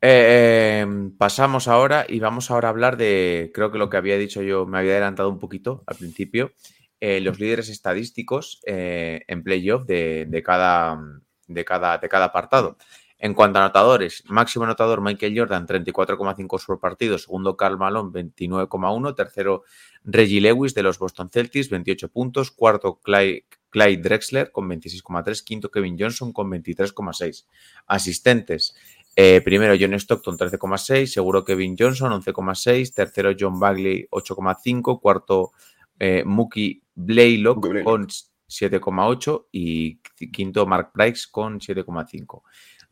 Eh, 0.06 0.86
pasamos 1.18 1.70
ahora 1.70 2.06
y 2.10 2.20
vamos 2.20 2.52
ahora 2.52 2.68
a 2.68 2.72
hablar 2.72 2.98
de, 2.98 3.52
creo 3.54 3.72
que 3.72 3.78
lo 3.78 3.90
que 3.90 3.96
había 3.96 4.18
dicho 4.18 4.42
yo, 4.42 4.66
me 4.66 4.78
había 4.78 4.92
adelantado 4.92 5.30
un 5.30 5.40
poquito 5.40 5.82
al 5.88 5.96
principio, 5.96 6.52
eh, 7.00 7.22
los 7.22 7.40
líderes 7.40 7.70
estadísticos 7.70 8.60
eh, 8.66 9.22
en 9.28 9.44
playoff 9.44 9.86
de, 9.86 10.26
de, 10.28 10.44
cada, 10.44 11.02
de, 11.48 11.64
cada, 11.64 11.98
de 12.00 12.10
cada 12.10 12.26
apartado. 12.26 12.78
En 13.24 13.34
cuanto 13.34 13.58
a 13.58 13.64
anotadores, 13.64 14.22
máximo 14.28 14.66
anotador 14.66 15.00
Michael 15.00 15.40
Jordan, 15.40 15.66
34,5 15.66 16.66
por 16.66 16.82
partido, 16.82 17.18
segundo 17.18 17.56
Carl 17.56 17.78
Malone, 17.78 18.12
29,1, 18.12 19.16
tercero 19.16 19.64
Reggie 20.04 20.42
Lewis 20.42 20.74
de 20.74 20.84
los 20.84 21.00
Boston 21.00 21.30
Celtics, 21.32 21.70
28 21.70 22.10
puntos, 22.10 22.52
cuarto 22.52 23.00
Clyde, 23.02 23.46
Clyde 23.70 24.02
Drexler 24.02 24.52
con 24.52 24.68
26,3, 24.68 25.42
quinto 25.46 25.72
Kevin 25.72 25.96
Johnson 25.98 26.34
con 26.34 26.52
23,6. 26.52 27.46
Asistentes, 27.88 28.76
eh, 29.16 29.40
primero 29.40 29.74
John 29.80 29.94
Stockton 29.94 30.38
13,6, 30.38 31.06
seguro 31.06 31.46
Kevin 31.46 31.78
Johnson 31.80 32.12
11,6, 32.12 32.94
tercero 32.94 33.32
John 33.40 33.58
Bagley 33.58 34.06
8,5, 34.12 35.00
cuarto 35.00 35.54
eh, 35.98 36.24
Mookie 36.26 36.82
Blaylock 36.94 37.84
con 37.86 38.06
7,8 38.06 39.46
y 39.54 40.00
quinto 40.30 40.66
Mark 40.66 40.92
Price 40.92 41.28
con 41.32 41.62
7,5. 41.62 42.42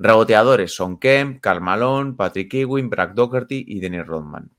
Reboteadores 0.01 0.73
son 0.73 0.97
Kemp, 0.97 1.39
Karl 1.41 1.61
Malone, 1.61 2.13
Patrick 2.13 2.51
Ewing, 2.55 2.89
Brad 2.89 3.09
Doherty 3.09 3.65
y 3.67 3.79
Dennis 3.79 4.07
Rodman. 4.07 4.49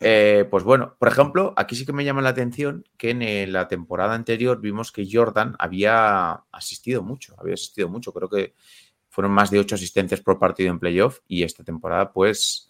Eh, 0.00 0.46
pues 0.50 0.64
bueno, 0.64 0.96
por 0.98 1.08
ejemplo, 1.08 1.54
aquí 1.56 1.76
sí 1.76 1.86
que 1.86 1.92
me 1.92 2.04
llama 2.04 2.20
la 2.20 2.30
atención 2.30 2.84
que 2.98 3.10
en 3.10 3.52
la 3.52 3.68
temporada 3.68 4.14
anterior 4.14 4.60
vimos 4.60 4.90
que 4.90 5.08
Jordan 5.10 5.54
había 5.58 6.32
asistido 6.52 7.02
mucho, 7.02 7.34
había 7.38 7.54
asistido 7.54 7.88
mucho, 7.88 8.12
creo 8.12 8.28
que 8.28 8.54
fueron 9.08 9.32
más 9.32 9.50
de 9.50 9.60
ocho 9.60 9.76
asistencias 9.76 10.20
por 10.20 10.38
partido 10.38 10.70
en 10.70 10.80
playoff 10.80 11.20
y 11.26 11.44
esta 11.44 11.64
temporada 11.64 12.12
pues 12.12 12.68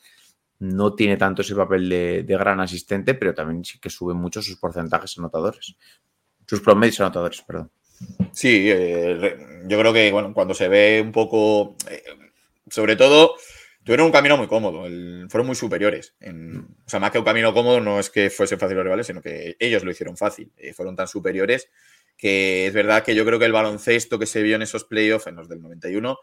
no 0.59 0.95
tiene 0.95 1.17
tanto 1.17 1.43
ese 1.43 1.57
papel 1.57 1.89
de, 1.89 2.23
de, 2.23 2.37
gran 2.37 2.61
asistente, 2.61 3.15
pero 3.15 3.35
también 3.35 3.65
sí 3.65 3.81
que 3.81 3.91
sube 3.91 4.15
mucho 4.15 4.41
sus 4.41 4.57
porcentajes 4.57 5.19
anotadores, 5.19 5.77
sus 6.47 6.61
promedios 6.61 7.01
anotadores, 7.01 7.43
perdón. 7.43 7.71
Sí, 8.33 8.67
eh, 8.71 9.37
yo 9.67 9.79
creo 9.79 9.93
que 9.93 10.11
bueno, 10.13 10.33
cuando 10.35 10.55
se 10.55 10.69
ve 10.69 11.01
un 11.03 11.13
poco, 11.13 11.77
eh, 11.91 12.03
sobre 12.69 12.97
todo, 12.97 13.35
tuvieron 13.83 14.07
un 14.07 14.13
camino 14.13 14.37
muy 14.37 14.47
cómodo, 14.47 14.87
el, 14.87 15.27
fueron 15.31 15.47
muy 15.47 15.57
superiores. 15.57 16.15
En, 16.21 16.59
o 16.59 16.89
sea, 16.89 17.01
más 17.01 17.11
que 17.11 17.19
un 17.19 17.25
camino 17.25 17.55
cómodo, 17.55 17.81
no 17.81 17.99
es 17.99 18.11
que 18.11 18.31
fuese 18.31 18.57
fácil 18.57 18.77
los 18.77 18.85
rivales, 18.85 19.07
sino 19.07 19.23
que 19.23 19.57
ellos 19.59 19.85
lo 19.85 19.91
hicieron 19.91 20.17
fácil, 20.17 20.53
eh, 20.57 20.73
fueron 20.73 20.97
tan 20.97 21.09
superiores 21.09 21.71
que 22.17 22.67
es 22.67 22.73
verdad 22.73 23.05
que 23.05 23.15
yo 23.15 23.25
creo 23.27 23.39
que 23.39 23.45
el 23.45 23.53
baloncesto 23.53 24.19
que 24.19 24.27
se 24.27 24.43
vio 24.43 24.57
en 24.57 24.63
esos 24.63 24.85
playoffs, 24.85 25.27
en 25.27 25.37
los 25.37 25.49
del 25.49 25.61
91, 25.61 26.19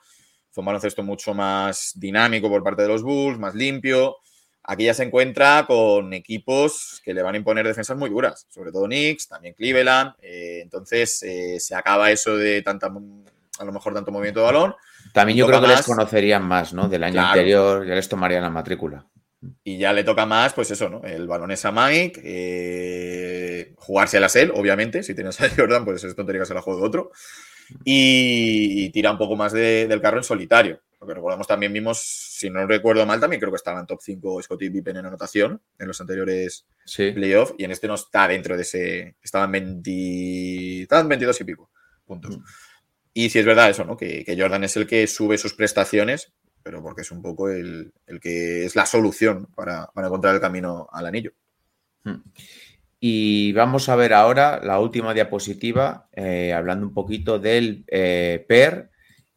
fue 0.51 0.61
un 0.61 0.65
baloncesto 0.65 1.03
mucho 1.03 1.33
más 1.33 1.93
dinámico 1.95 2.49
por 2.49 2.63
parte 2.63 2.83
de 2.83 2.87
los 2.87 3.03
Bulls, 3.03 3.39
más 3.39 3.55
limpio. 3.55 4.17
Aquí 4.65 4.85
ya 4.85 4.93
se 4.93 5.03
encuentra 5.03 5.65
con 5.67 6.13
equipos 6.13 7.01
que 7.03 7.13
le 7.13 7.21
van 7.21 7.35
a 7.35 7.37
imponer 7.37 7.67
defensas 7.67 7.97
muy 7.97 8.09
duras, 8.09 8.47
sobre 8.49 8.71
todo 8.71 8.85
Knicks, 8.85 9.27
también 9.27 9.53
Cleveland. 9.55 10.13
Eh, 10.21 10.61
entonces 10.61 11.21
eh, 11.23 11.59
se 11.59 11.75
acaba 11.75 12.11
eso 12.11 12.37
de 12.37 12.61
tanta, 12.61 12.87
a 12.87 13.65
lo 13.65 13.71
mejor 13.73 13.93
tanto 13.93 14.11
movimiento 14.11 14.39
de 14.39 14.45
balón. 14.45 14.75
También 15.11 15.37
yo 15.37 15.47
creo 15.47 15.59
que 15.59 15.67
más. 15.67 15.77
les 15.77 15.85
conocerían 15.85 16.43
más, 16.43 16.73
¿no? 16.73 16.87
Del 16.87 17.03
año 17.03 17.13
claro. 17.13 17.27
anterior, 17.29 17.85
ya 17.85 17.95
les 17.95 18.07
tomarían 18.07 18.41
la 18.41 18.49
matrícula. 18.49 19.05
Y 19.65 19.77
ya 19.77 19.91
le 19.91 20.05
toca 20.05 20.25
más, 20.25 20.53
pues 20.53 20.71
eso, 20.71 20.89
¿no? 20.89 21.03
El 21.03 21.27
balón 21.27 21.51
es 21.51 21.65
a 21.65 21.71
Mike, 21.73 22.21
eh, 22.23 23.73
jugarse 23.75 24.15
a 24.15 24.21
la 24.21 24.29
SEL, 24.29 24.51
obviamente. 24.55 25.03
Si 25.03 25.13
tienes 25.13 25.41
a 25.41 25.49
Jordan, 25.49 25.83
pues 25.83 26.03
es 26.05 26.15
tontería 26.15 26.41
que 26.41 26.45
se 26.45 26.53
la 26.53 26.61
juegue 26.61 26.81
otro. 26.81 27.11
Y, 27.83 28.85
y, 28.85 28.89
tira 28.91 29.11
un 29.11 29.17
poco 29.17 29.35
más 29.35 29.51
de, 29.51 29.87
del 29.87 30.01
carro 30.01 30.17
en 30.17 30.23
solitario. 30.23 30.79
Porque 31.03 31.15
recordamos 31.15 31.47
también 31.47 31.73
vimos, 31.73 31.99
si 31.99 32.49
no 32.49 32.65
recuerdo 32.65 33.05
mal, 33.05 33.19
también 33.19 33.39
creo 33.39 33.51
que 33.51 33.57
estaba 33.57 33.79
en 33.79 33.85
top 33.85 33.99
5 34.01 34.41
Scottie 34.41 34.71
Pippen 34.71 34.97
en 34.97 35.05
anotación 35.05 35.61
en 35.77 35.87
los 35.87 35.99
anteriores 35.99 36.65
sí. 36.85 37.11
playoffs. 37.11 37.53
Y 37.57 37.65
en 37.65 37.71
este 37.71 37.87
no 37.87 37.95
está 37.95 38.27
dentro 38.27 38.55
de 38.55 38.61
ese. 38.61 39.15
Estaban 39.21 39.51
20. 39.51 40.83
Estaban 40.83 41.09
22 41.09 41.41
y 41.41 41.43
pico 41.43 41.69
puntos. 42.05 42.37
Mm. 42.37 42.43
Y 43.15 43.29
si 43.29 43.39
es 43.39 43.45
verdad 43.45 43.69
eso, 43.69 43.85
¿no? 43.85 43.95
Que, 43.95 44.23
que 44.25 44.39
Jordan 44.39 44.63
es 44.63 44.75
el 44.77 44.87
que 44.87 45.05
sube 45.07 45.37
sus 45.37 45.53
prestaciones 45.53 46.33
pero 46.63 46.81
porque 46.81 47.01
es 47.01 47.11
un 47.11 47.21
poco 47.21 47.49
el, 47.49 47.93
el 48.07 48.19
que 48.19 48.65
es 48.65 48.75
la 48.75 48.85
solución 48.85 49.47
para, 49.53 49.87
para, 49.93 50.07
encontrar 50.07 50.33
el 50.33 50.41
camino 50.41 50.87
al 50.91 51.05
anillo. 51.05 51.33
Hmm. 52.05 52.21
Y 52.99 53.51
vamos 53.51 53.89
a 53.89 53.97
ver 53.97 54.13
ahora 54.13 54.61
la 54.63 54.79
última 54.79 55.13
diapositiva, 55.13 56.07
eh, 56.13 56.53
hablando 56.53 56.87
un 56.87 56.93
poquito 56.93 57.37
del 57.37 57.83
eh, 57.87 58.45
PER 58.47 58.91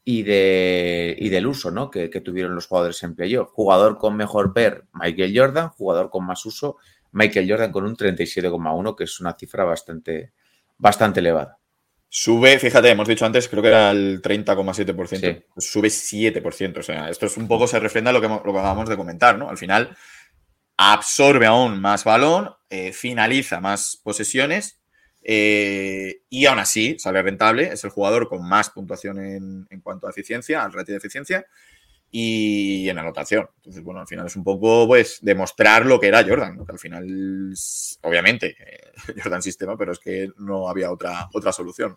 y, 0.09 0.23
de, 0.23 1.16
y 1.19 1.31
del 1.31 1.49
uso 1.49 1.73
¿no? 1.73 1.90
que, 1.90 2.09
que, 2.09 2.21
tuvieron 2.21 2.55
los 2.55 2.69
jugadores 2.69 3.03
en 3.03 3.16
playoff. 3.16 3.51
Jugador 3.51 3.99
con 3.99 4.16
mejor 4.16 4.55
PER, 4.55 4.85
Michael 4.92 5.37
Jordan, 5.37 5.69
jugador 5.71 6.11
con 6.11 6.25
más 6.25 6.47
uso, 6.47 6.77
Michael 7.11 7.51
Jordan 7.51 7.73
con 7.73 7.85
un 7.85 7.97
37,1, 7.97 8.97
que 8.97 9.03
es 9.03 9.19
una 9.19 9.35
cifra 9.35 9.64
bastante, 9.64 10.33
bastante 10.79 11.19
elevada. 11.19 11.59
Sube, 12.09 12.57
fíjate, 12.61 12.88
hemos 12.88 13.09
dicho 13.09 13.27
antes, 13.27 13.49
creo 13.49 13.62
que 13.62 13.69
era 13.69 13.90
el 13.90 14.23
30,7%. 14.23 15.16
Sí. 15.19 15.45
Pues 15.53 15.73
sube 15.73 15.88
7%. 15.88 16.79
O 16.79 16.83
sea, 16.85 17.11
esto 17.11 17.27
es 17.27 17.37
un 17.37 17.49
poco, 17.49 17.66
se 17.66 17.81
refrenda 17.81 18.12
lo 18.12 18.21
que, 18.21 18.29
lo 18.29 18.42
que 18.45 18.51
acabamos 18.51 18.88
de 18.88 18.97
comentar, 18.97 19.37
¿no? 19.37 19.51
Al 19.51 19.59
final, 19.59 19.97
absorbe 20.77 21.47
aún 21.47 21.81
más 21.81 22.05
balón, 22.05 22.55
eh, 22.71 22.92
finaliza 22.92 23.61
más 23.61 24.01
posesiones 24.05 24.76
eh, 25.29 26.21
y 26.31 26.47
aún 26.47 26.61
así 26.61 26.97
sale 27.01 27.21
rentable. 27.21 27.73
Es 27.73 27.83
el 27.83 27.91
jugador 27.91 28.29
con 28.29 28.49
más 28.49 28.71
puntuación 28.71 29.19
en, 29.19 29.67
en 29.71 29.81
cuanto 29.81 30.07
a 30.07 30.11
eficiencia, 30.11 30.62
al 30.62 30.73
ratio 30.73 30.93
de 30.93 30.99
eficiencia 30.99 31.47
y 32.12 32.89
en 32.89 32.97
anotación. 32.97 33.49
Entonces, 33.57 33.83
bueno, 33.83 34.01
al 34.01 34.07
final 34.07 34.27
es 34.27 34.37
un 34.37 34.45
poco, 34.45 34.87
pues, 34.87 35.19
demostrar 35.23 35.85
lo 35.85 35.99
que 35.99 36.07
era 36.07 36.25
Jordan, 36.25 36.65
que 36.65 36.73
al 36.73 36.79
final, 36.79 37.53
obviamente, 38.03 38.57
eh, 38.61 38.93
Jordan 39.23 39.43
sistema, 39.43 39.77
pero 39.77 39.93
es 39.93 39.99
que 39.99 40.31
no 40.39 40.69
había 40.69 40.93
otra, 40.93 41.29
otra 41.33 41.51
solución. 41.51 41.97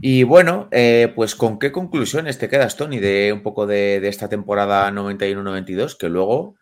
Y 0.00 0.24
bueno, 0.24 0.68
eh, 0.72 1.12
pues 1.14 1.36
con 1.36 1.60
qué 1.60 1.70
conclusiones 1.70 2.38
te 2.38 2.48
quedas, 2.48 2.76
Tony, 2.76 2.98
de 2.98 3.32
un 3.32 3.42
poco 3.42 3.66
de, 3.66 4.00
de 4.00 4.08
esta 4.08 4.28
temporada 4.28 4.90
91-92, 4.90 5.96
que 5.96 6.08
luego, 6.08 6.56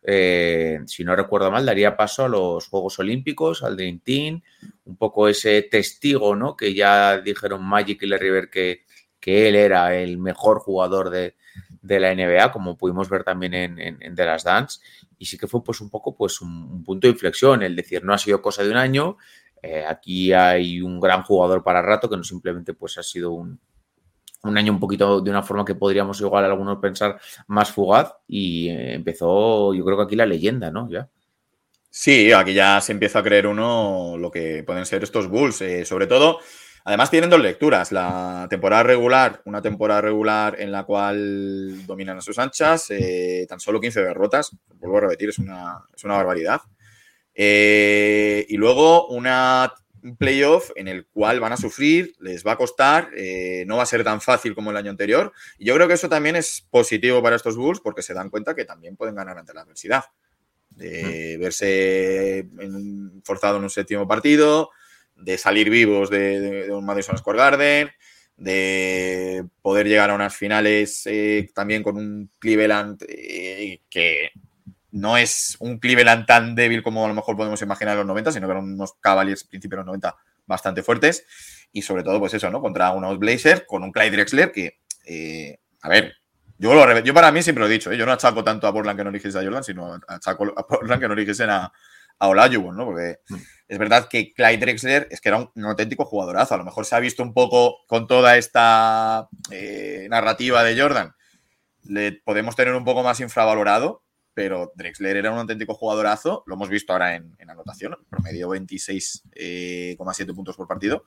si 0.87 1.05
no 1.05 1.17
recuerdo 1.17 1.51
mal, 1.51 1.65
daría 1.65 1.97
paso 1.97 2.25
a 2.25 2.29
los 2.29 2.69
Juegos 2.69 2.99
Olímpicos, 2.99 3.63
al 3.63 3.77
Dream 3.77 4.01
Team, 4.01 4.43
un 4.85 4.97
poco 4.97 5.29
ese 5.29 5.63
testigo, 5.63 6.37
¿no? 6.37 6.57
Que 6.57 6.75
ya 6.75 7.19
dijeron 7.21 7.65
Magic 7.65 8.03
y 8.03 8.07
Larry 8.07 8.27
River 8.27 8.51
que, 8.51 8.85
que 9.21 9.49
él 9.49 9.57
era 9.57 9.95
el 9.97 10.19
mejor 10.19 10.59
jugador 10.59 11.11
de, 11.11 11.37
de 11.85 12.01
la 12.01 12.15
NBA, 12.15 12.53
como 12.53 12.77
pudimos 12.77 13.09
ver 13.09 13.25
también 13.25 13.55
en, 13.55 13.79
en, 13.79 14.15
The 14.15 14.25
Last 14.25 14.47
Dance, 14.47 14.81
y 15.19 15.27
sí 15.27 15.37
que 15.39 15.47
fue 15.47 15.63
pues 15.63 15.81
un 15.81 15.91
poco 15.91 16.17
pues 16.17 16.41
un, 16.41 16.51
un 16.51 16.83
punto 16.83 17.07
de 17.07 17.13
inflexión, 17.13 17.63
el 17.63 17.77
decir, 17.77 18.05
no 18.05 18.15
ha 18.15 18.19
sido 18.19 18.41
cosa 18.41 18.63
de 18.63 18.71
un 18.71 18.77
año, 18.77 19.17
eh, 19.63 19.85
aquí 19.87 20.33
hay 20.33 20.81
un 20.81 21.01
gran 21.01 21.23
jugador 21.23 21.63
para 21.63 21.83
rato, 21.83 22.09
que 22.09 22.17
no 22.17 22.25
simplemente 22.25 22.75
pues 22.75 22.99
ha 22.99 23.03
sido 23.03 23.33
un, 23.33 23.61
un 24.43 24.59
año 24.59 24.73
un 24.73 24.81
poquito 24.81 25.21
de 25.21 25.31
una 25.31 25.43
forma 25.43 25.65
que 25.65 25.75
podríamos 25.75 26.21
igual 26.21 26.45
algunos 26.45 26.79
pensar 26.79 27.19
más 27.47 27.71
fugaz, 27.71 28.15
y 28.29 28.69
eh, 28.69 28.95
empezó 28.95 29.75
yo 29.75 29.85
creo 29.85 29.97
que 29.97 30.05
aquí 30.05 30.17
la 30.17 30.27
leyenda, 30.27 30.71
¿no? 30.71 30.89
Ya. 30.91 31.09
Sí, 31.97 32.33
aquí 32.33 32.55
ya 32.55 32.81
se 32.81 32.91
empieza 32.91 33.21
a 33.21 33.23
creer 33.23 33.47
uno 33.47 34.17
lo 34.19 34.29
que 34.29 34.65
pueden 34.65 34.85
ser 34.85 35.05
estos 35.05 35.29
Bulls, 35.29 35.61
eh, 35.63 35.85
sobre 35.85 36.09
todo 36.09 36.41
Además, 36.87 37.09
tienen 37.09 37.31
dos 37.31 37.41
lecturas. 37.41 37.93
La 37.93 38.47
temporada 38.51 38.83
regular, 38.83 39.41
una 39.47 39.63
temporada 39.63 40.03
regular 40.03 40.61
en 40.61 40.71
la 40.71 40.85
cual 40.85 41.87
dominan 41.87 42.19
a 42.19 42.21
sus 42.21 42.39
anchas, 42.39 42.91
eh, 42.91 43.47
tan 43.49 43.59
solo 43.59 43.81
15 43.81 44.03
derrotas. 44.03 44.55
Vuelvo 44.75 44.99
a 44.99 45.01
repetir, 45.03 45.31
es 45.31 45.39
una, 45.39 45.83
es 45.97 46.05
una 46.05 46.17
barbaridad. 46.17 46.61
Eh, 47.33 48.45
y 48.49 48.57
luego 48.59 49.07
una, 49.07 49.73
un 50.03 50.17
playoff 50.19 50.73
en 50.77 50.89
el 50.89 51.07
cual 51.07 51.41
van 51.41 51.53
a 51.53 51.57
sufrir, 51.57 52.13
les 52.19 52.45
va 52.45 52.53
a 52.53 52.59
costar, 52.59 53.09
no 53.67 53.77
va 53.79 53.85
a 53.85 53.87
ser 53.87 54.05
tan 54.05 54.21
fácil 54.21 54.55
como 54.55 54.71
el 54.71 54.77
año 54.77 54.91
anterior. 54.91 55.33
Y 55.57 55.65
yo 55.65 55.75
creo 55.77 55.89
que 55.89 55.95
eso 55.95 56.11
también 56.11 56.37
es 56.37 56.67
positivo 56.71 57.23
para 57.23 57.37
estos 57.37 57.57
Bulls 57.57 57.81
porque 57.81 58.03
se 58.03 58.13
dan 58.13 58.29
cuenta 58.29 58.55
que 58.55 58.67
también 58.67 58.97
pueden 58.97 59.15
ganar 59.15 59.39
ante 59.39 59.55
la 59.55 59.63
adversidad. 59.63 60.05
De 60.77 61.37
verse 61.39 62.39
en, 62.39 63.23
forzado 63.25 63.59
en 63.59 63.65
un 63.65 63.71
séptimo 63.71 64.09
partido, 64.09 64.71
de 65.17 65.39
salir 65.39 65.71
vivos 65.71 66.11
de, 66.11 66.41
de, 66.41 66.67
de, 66.67 66.73
un 66.73 66.85
Madison 66.85 67.17
Square 67.17 67.39
Garden, 67.39 67.91
de 68.37 69.47
poder 69.63 69.87
llegar 69.87 70.11
a 70.11 70.15
unas 70.15 70.35
finales 70.35 71.03
eh, 71.07 71.51
también 71.55 71.83
con 71.83 71.97
un 71.97 72.31
Cleveland 72.39 73.05
eh, 73.09 73.81
que 73.89 74.31
no 74.91 75.17
es 75.17 75.57
un 75.59 75.79
Cleveland 75.79 76.27
tan 76.27 76.55
débil 76.55 76.83
como 76.83 77.05
a 77.05 77.09
lo 77.09 77.15
mejor 77.15 77.37
podemos 77.37 77.61
imaginar 77.63 77.93
en 77.93 77.99
los 77.99 78.07
90, 78.07 78.33
sino 78.33 78.47
que 78.47 78.53
eran 78.53 78.65
unos 78.65 78.95
Cavaliers 79.01 79.45
principios 79.45 79.79
de 79.79 79.81
los 79.81 79.87
90 79.87 80.17
bastante 80.47 80.83
fuertes. 80.83 81.27
Y 81.73 81.83
sobre 81.83 82.05
todo, 82.05 82.21
pues 82.21 82.35
eso, 82.35 82.49
¿no? 82.51 82.61
Contra 82.61 82.93
unos 82.93 83.19
Blazers 83.19 83.65
con 83.67 83.83
un 83.83 83.91
Clyde 83.91 84.13
Drexler 84.13 84.53
que, 84.53 84.79
eh, 85.05 85.59
a 85.83 85.89
ver, 85.89 86.15
yo, 86.59 86.75
lo, 86.75 86.99
yo 87.01 87.15
para 87.15 87.33
mí 87.33 87.43
siempre 87.43 87.63
lo 87.63 87.69
he 87.69 87.73
dicho, 87.73 87.91
¿eh? 87.91 87.97
yo 87.97 88.07
no 88.07 88.13
achaco 88.13 88.45
tanto 88.45 88.67
a 88.67 88.73
Portland 88.73 88.99
que 88.99 89.05
no 89.05 89.11
eligiese 89.11 89.39
a 89.39 89.43
Jordan, 89.43 89.65
sino 89.65 89.99
achaco 90.09 90.53
a 90.57 90.67
Portland 90.67 91.01
que 91.01 91.09
no 91.09 91.15
eligiesen 91.15 91.51
a, 91.51 91.73
a 92.19 92.29
Olajuwon, 92.29 92.77
¿no? 92.77 92.87
Porque 92.87 93.19
mm. 93.29 93.35
es 93.69 93.79
verdad 93.79 94.09
que 94.09 94.33
Clyde 94.33 94.59
Drexler 94.59 95.09
es 95.11 95.21
que 95.21 95.29
era 95.29 95.51
un, 95.55 95.65
auténtico 95.65 96.05
jugadorazo. 96.05 96.55
A 96.55 96.59
lo 96.59 96.65
mejor 96.65 96.85
se 96.87 96.95
ha 96.95 97.01
visto 97.01 97.23
un 97.23 97.35
poco 97.35 97.79
con 97.87 98.07
toda 98.07 98.37
esta 98.37 99.29
eh, 99.51 100.07
narrativa 100.11 100.63
de 100.63 100.81
Jordan. 100.81 101.15
Le 101.85 102.13
podemos 102.13 102.57
tener 102.57 102.75
un 102.75 102.85
poco 102.85 103.03
más 103.03 103.21
infravalorado, 103.21 104.03
pero 104.33 104.73
Drexler 104.75 105.17
era 105.17 105.33
un 105.33 105.39
auténtico 105.39 105.75
jugadorazo. 105.75 106.45
Lo 106.47 106.55
hemos 106.55 106.69
visto 106.69 106.93
ahora 106.93 107.15
en, 107.15 107.35
anotación, 107.49 107.97
promedio 108.09 108.49
26,7 108.49 109.23
eh, 109.35 109.97
puntos 110.35 110.57
por 110.57 110.67
partido. 110.67 111.05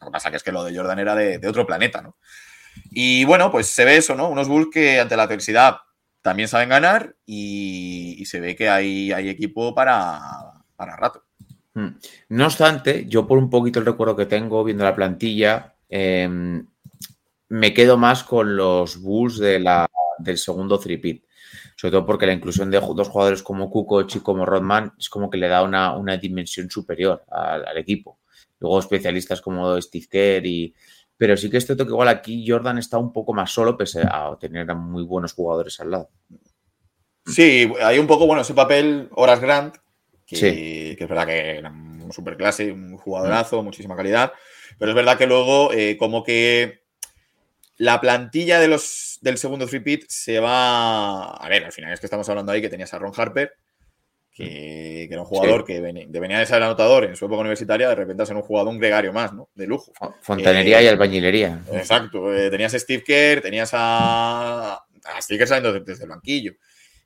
Lo 0.00 0.06
que 0.06 0.12
pasa 0.12 0.30
que 0.30 0.36
es 0.36 0.42
que 0.42 0.52
lo 0.52 0.64
de 0.64 0.76
Jordan 0.76 0.98
era 0.98 1.14
de, 1.14 1.46
otro 1.46 1.66
planeta, 1.66 2.02
¿no? 2.02 2.16
Y 2.90 3.24
bueno, 3.24 3.50
pues 3.50 3.66
se 3.66 3.84
ve 3.84 3.96
eso, 3.96 4.14
¿no? 4.14 4.28
Unos 4.28 4.48
Bulls 4.48 4.68
que 4.72 5.00
ante 5.00 5.16
la 5.16 5.24
adversidad 5.24 5.78
también 6.22 6.48
saben 6.48 6.68
ganar 6.68 7.16
y, 7.24 8.24
se 8.26 8.40
ve 8.40 8.56
que 8.56 8.68
hay, 8.68 9.12
hay 9.12 9.28
equipo 9.28 9.74
para, 9.74 10.20
para 10.76 10.96
rato. 10.96 11.24
Hmm. 11.74 11.96
No 12.30 12.46
obstante, 12.46 13.06
yo 13.06 13.26
por 13.26 13.38
un 13.38 13.50
poquito 13.50 13.78
el 13.78 13.86
recuerdo 13.86 14.16
que 14.16 14.26
tengo 14.26 14.64
viendo 14.64 14.84
la 14.84 14.96
plantilla, 14.96 15.74
em, 15.88 16.66
me 17.48 17.72
quedo 17.72 17.96
más 17.96 18.24
con 18.24 18.56
los 18.56 19.00
Bulls 19.00 19.38
de 19.38 19.60
la, 19.60 19.86
del 20.18 20.38
segundo 20.38 20.78
three 20.78 21.22
Sobre 21.76 21.92
todo 21.92 22.06
porque 22.06 22.26
la 22.26 22.32
inclusión 22.32 22.70
de 22.70 22.80
dos 22.80 23.08
jugadores 23.08 23.42
como 23.42 23.70
Kukoc 23.70 24.16
y 24.16 24.20
como 24.20 24.44
Rodman 24.44 24.92
es 24.98 25.08
como 25.08 25.30
que 25.30 25.38
le 25.38 25.48
da 25.48 25.62
una, 25.62 26.16
dimensión 26.16 26.70
superior 26.70 27.24
al, 27.30 27.76
equipo. 27.78 28.18
Luego 28.58 28.80
especialistas 28.80 29.40
como 29.40 29.80
Steve 29.80 30.06
Kerr 30.10 30.46
y, 30.46 30.74
pero 31.18 31.36
sí 31.36 31.50
que 31.50 31.58
es 31.58 31.66
cierto 31.66 31.84
que 31.84 31.90
igual 31.90 32.08
aquí 32.08 32.44
Jordan 32.48 32.78
está 32.78 32.96
un 32.96 33.12
poco 33.12 33.34
más 33.34 33.50
solo, 33.50 33.76
pese 33.76 34.02
a 34.02 34.36
tener 34.40 34.72
muy 34.74 35.02
buenos 35.02 35.34
jugadores 35.34 35.78
al 35.80 35.90
lado. 35.90 36.10
Sí, 37.26 37.70
hay 37.82 37.98
un 37.98 38.06
poco, 38.06 38.26
bueno, 38.26 38.42
ese 38.42 38.54
papel 38.54 39.08
Horas 39.12 39.40
Grant, 39.40 39.76
que, 40.24 40.96
es 40.98 41.08
verdad 41.08 41.26
que 41.26 41.58
era 41.58 41.70
un 41.70 42.12
superclase, 42.12 42.72
un 42.72 42.96
jugadorazo, 42.96 43.60
mm. 43.60 43.64
muchísima 43.64 43.96
calidad, 43.96 44.32
pero 44.78 44.92
es 44.92 44.94
verdad 44.94 45.18
que 45.18 45.26
luego 45.26 45.70
como 45.98 46.22
que 46.22 46.84
la 47.76 48.00
plantilla 48.00 48.60
de 48.60 48.68
los, 48.68 49.18
del 49.20 49.38
segundo 49.38 49.66
free 49.66 49.80
pit 49.80 50.04
se 50.08 50.40
va... 50.40 51.30
A 51.30 51.48
ver, 51.48 51.64
al 51.64 51.72
final 51.72 51.92
es 51.92 52.00
que 52.00 52.06
estamos 52.06 52.28
hablando 52.28 52.52
ahí 52.52 52.60
que 52.60 52.68
tenías 52.68 52.94
a 52.94 52.98
Ron 52.98 53.12
Harper, 53.16 53.52
que, 54.38 55.04
era 55.10 55.20
un 55.20 55.26
jugador 55.26 55.64
que 55.64 55.80
venía, 55.80 56.38
de 56.38 56.46
ser 56.46 56.62
anotador 56.62 57.04
en 57.04 57.16
su 57.16 57.26
época 57.26 57.40
universitaria, 57.40 57.88
de 57.88 57.94
repente 57.94 58.22
a 58.22 58.26
ser 58.26 58.36
un 58.36 58.42
jugador, 58.42 58.72
un 58.72 58.78
gregario 58.78 59.12
más, 59.12 59.32
¿no? 59.32 59.48
De 59.54 59.66
lujo. 59.66 59.92
Fontanería 60.20 60.80
y 60.80 60.86
eh, 60.86 60.88
albañilería. 60.90 61.62
Exacto. 61.72 62.32
Eh, 62.32 62.48
tenías 62.50 62.72
a 62.74 62.78
Steve 62.78 63.02
Kerr, 63.02 63.40
tenías 63.40 63.70
a, 63.72 64.74
a 64.74 65.22
Steve 65.22 65.38
Kerr 65.38 65.48
saliendo 65.48 65.80
desde, 65.80 66.04
el 66.04 66.10
banquillo. 66.10 66.54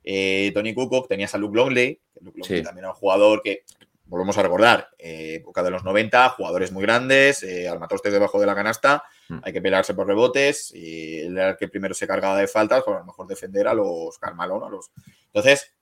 Eh, 0.03 0.51
Tony 0.53 0.73
Kukoc, 0.73 1.07
tenías 1.07 1.33
a 1.33 1.39
Luke 1.39 1.57
Longley, 1.57 1.99
que 2.13 2.19
Luke 2.21 2.39
Longley 2.39 2.61
también 2.61 2.83
era 2.83 2.89
un 2.89 2.99
jugador 2.99 3.41
que, 3.41 3.63
volvemos 4.05 4.37
a 4.37 4.43
recordar, 4.43 4.89
época 4.99 5.63
de 5.63 5.71
los 5.71 5.83
90, 5.83 6.29
jugadores 6.29 6.71
muy 6.71 6.83
grandes, 6.83 7.43
armatostes 7.67 8.13
debajo 8.13 8.39
de 8.39 8.45
la 8.45 8.53
canasta, 8.53 9.03
mm. 9.29 9.39
hay 9.41 9.53
que 9.53 9.61
pelearse 9.61 9.95
por 9.95 10.05
rebotes, 10.05 10.71
y 10.75 11.21
él 11.21 11.37
era 11.37 11.51
el 11.51 11.57
que 11.57 11.67
primero 11.67 11.95
se 11.95 12.05
cargaba 12.05 12.37
de 12.37 12.47
faltas, 12.47 12.83
por 12.83 12.97
a 12.97 12.99
lo 12.99 13.05
mejor 13.05 13.25
defender 13.25 13.67
a 13.67 13.73
los 13.73 14.19
Carmalón, 14.19 14.63
a 14.65 14.69
los... 14.69 14.91
Entonces, 15.27 15.73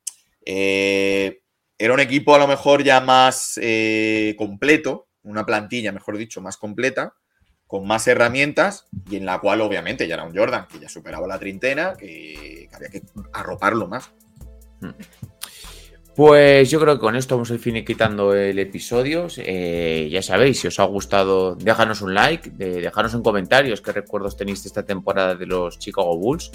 eh, 0.45 1.40
era 1.81 1.95
un 1.95 1.99
equipo 1.99 2.35
a 2.35 2.37
lo 2.37 2.47
mejor 2.47 2.83
ya 2.83 3.01
más 3.01 3.59
eh, 3.59 4.35
completo, 4.37 5.07
una 5.23 5.47
plantilla, 5.47 5.91
mejor 5.91 6.15
dicho, 6.15 6.39
más 6.39 6.55
completa, 6.55 7.15
con 7.65 7.87
más 7.87 8.07
herramientas 8.07 8.85
y 9.09 9.15
en 9.15 9.25
la 9.25 9.39
cual 9.39 9.61
obviamente 9.61 10.07
ya 10.07 10.13
era 10.13 10.23
un 10.23 10.35
Jordan 10.35 10.67
que 10.67 10.77
ya 10.77 10.87
superaba 10.87 11.25
la 11.25 11.39
treintena, 11.39 11.95
que, 11.97 12.69
había 12.71 12.89
que 12.89 13.01
arroparlo 13.33 13.87
más. 13.87 14.11
Hmm. 14.79 14.91
Pues 16.15 16.69
yo 16.69 16.80
creo 16.82 16.95
que 16.95 17.00
con 17.00 17.15
esto 17.15 17.36
vamos 17.36 17.52
a 17.52 17.54
ir 17.54 17.86
quitando 17.86 18.34
el 18.34 18.60
episodio. 18.60 19.28
Eh, 19.38 20.10
ya 20.12 20.21
sabéis, 20.21 20.60
si 20.60 20.67
os 20.67 20.78
ha 20.80 20.84
gustado, 20.84 21.56
déjanos 21.56 22.02
un 22.02 22.13
like, 22.13 22.50
de, 22.50 22.82
dejanos 22.82 23.13
en 23.13 23.21
comentarios 23.24 23.80
qué 23.80 23.93
recuerdos 23.93 24.36
tenéis 24.36 24.62
de 24.63 24.67
esta 24.67 24.84
temporada 24.84 25.36
de 25.36 25.45
los 25.45 25.80
Chicago 25.80 26.17
Bulls. 26.17 26.52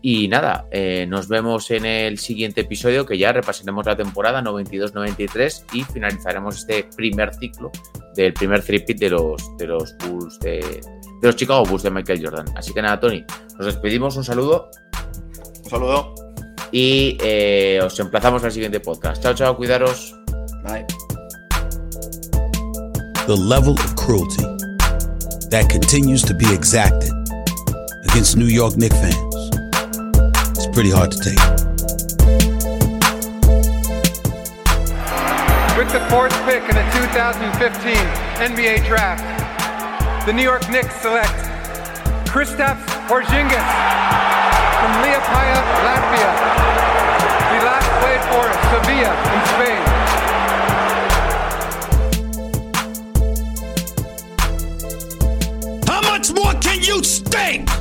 Y 0.00 0.28
nada, 0.28 0.66
eh, 0.70 1.06
nos 1.08 1.26
vemos 1.26 1.72
en 1.72 1.86
el 1.86 2.18
siguiente 2.18 2.60
episodio 2.60 3.04
que 3.04 3.18
ya 3.18 3.32
repasaremos 3.32 3.84
la 3.84 3.96
temporada 3.96 4.42
92-93 4.42 5.64
y 5.72 5.82
finalizaremos 5.82 6.58
este 6.58 6.84
primer 6.96 7.34
ciclo 7.34 7.72
del 8.14 8.32
primer 8.32 8.62
three 8.62 8.84
de 8.94 9.10
los, 9.10 9.56
de 9.58 9.66
los 9.66 9.96
Bulls 9.98 10.38
de 10.40 10.80
los 11.20 11.34
Chicago 11.34 11.64
Bulls 11.64 11.82
de 11.82 11.90
Michael 11.90 12.24
Jordan. 12.24 12.46
Así 12.56 12.72
que 12.72 12.80
nada, 12.80 13.00
Tony, 13.00 13.24
nos 13.58 13.66
despedimos, 13.66 14.16
un 14.16 14.24
saludo. 14.24 14.70
Un 15.64 15.70
saludo 15.70 16.29
y 16.72 17.18
eh, 17.20 17.80
os 17.82 17.98
emplazamos 17.98 18.44
al 18.44 18.52
siguiente 18.52 18.80
podcast. 18.80 19.22
Chao, 19.22 19.34
chao, 19.34 19.56
cuidaros. 19.56 20.14
Bye. 20.62 20.86
The 23.26 23.36
level 23.36 23.74
of 23.74 23.96
cruelty 23.96 24.44
that 25.50 25.68
continues 25.68 26.22
to 26.22 26.34
be 26.34 26.52
exacted 26.52 27.12
against 28.10 28.36
New 28.36 28.46
York 28.46 28.76
Knicks 28.76 28.96
fans 28.96 29.34
is 30.58 30.66
pretty 30.72 30.90
hard 30.90 31.10
to 31.12 31.18
take. 31.18 31.38
With 35.76 35.90
the 35.92 36.00
fourth 36.10 36.34
pick 36.44 36.62
in 36.68 36.76
the 36.76 36.86
2015 36.92 37.94
NBA 38.38 38.86
Draft, 38.86 40.26
the 40.26 40.32
New 40.32 40.42
York 40.42 40.68
Knicks 40.70 40.94
select 41.00 41.32
Kristaps 42.28 42.84
Porzingis 43.08 44.39
from 44.80 44.92
Liepaja, 45.04 45.60
Latvia. 45.86 46.30
He 47.52 47.56
last 47.68 47.90
played 48.00 48.22
for 48.30 48.44
Sevilla 48.70 49.12
in 49.34 49.40
Spain. 49.52 49.82
How 55.86 56.00
much 56.00 56.26
more 56.32 56.54
can 56.62 56.78
you 56.82 57.04
stink? 57.04 57.79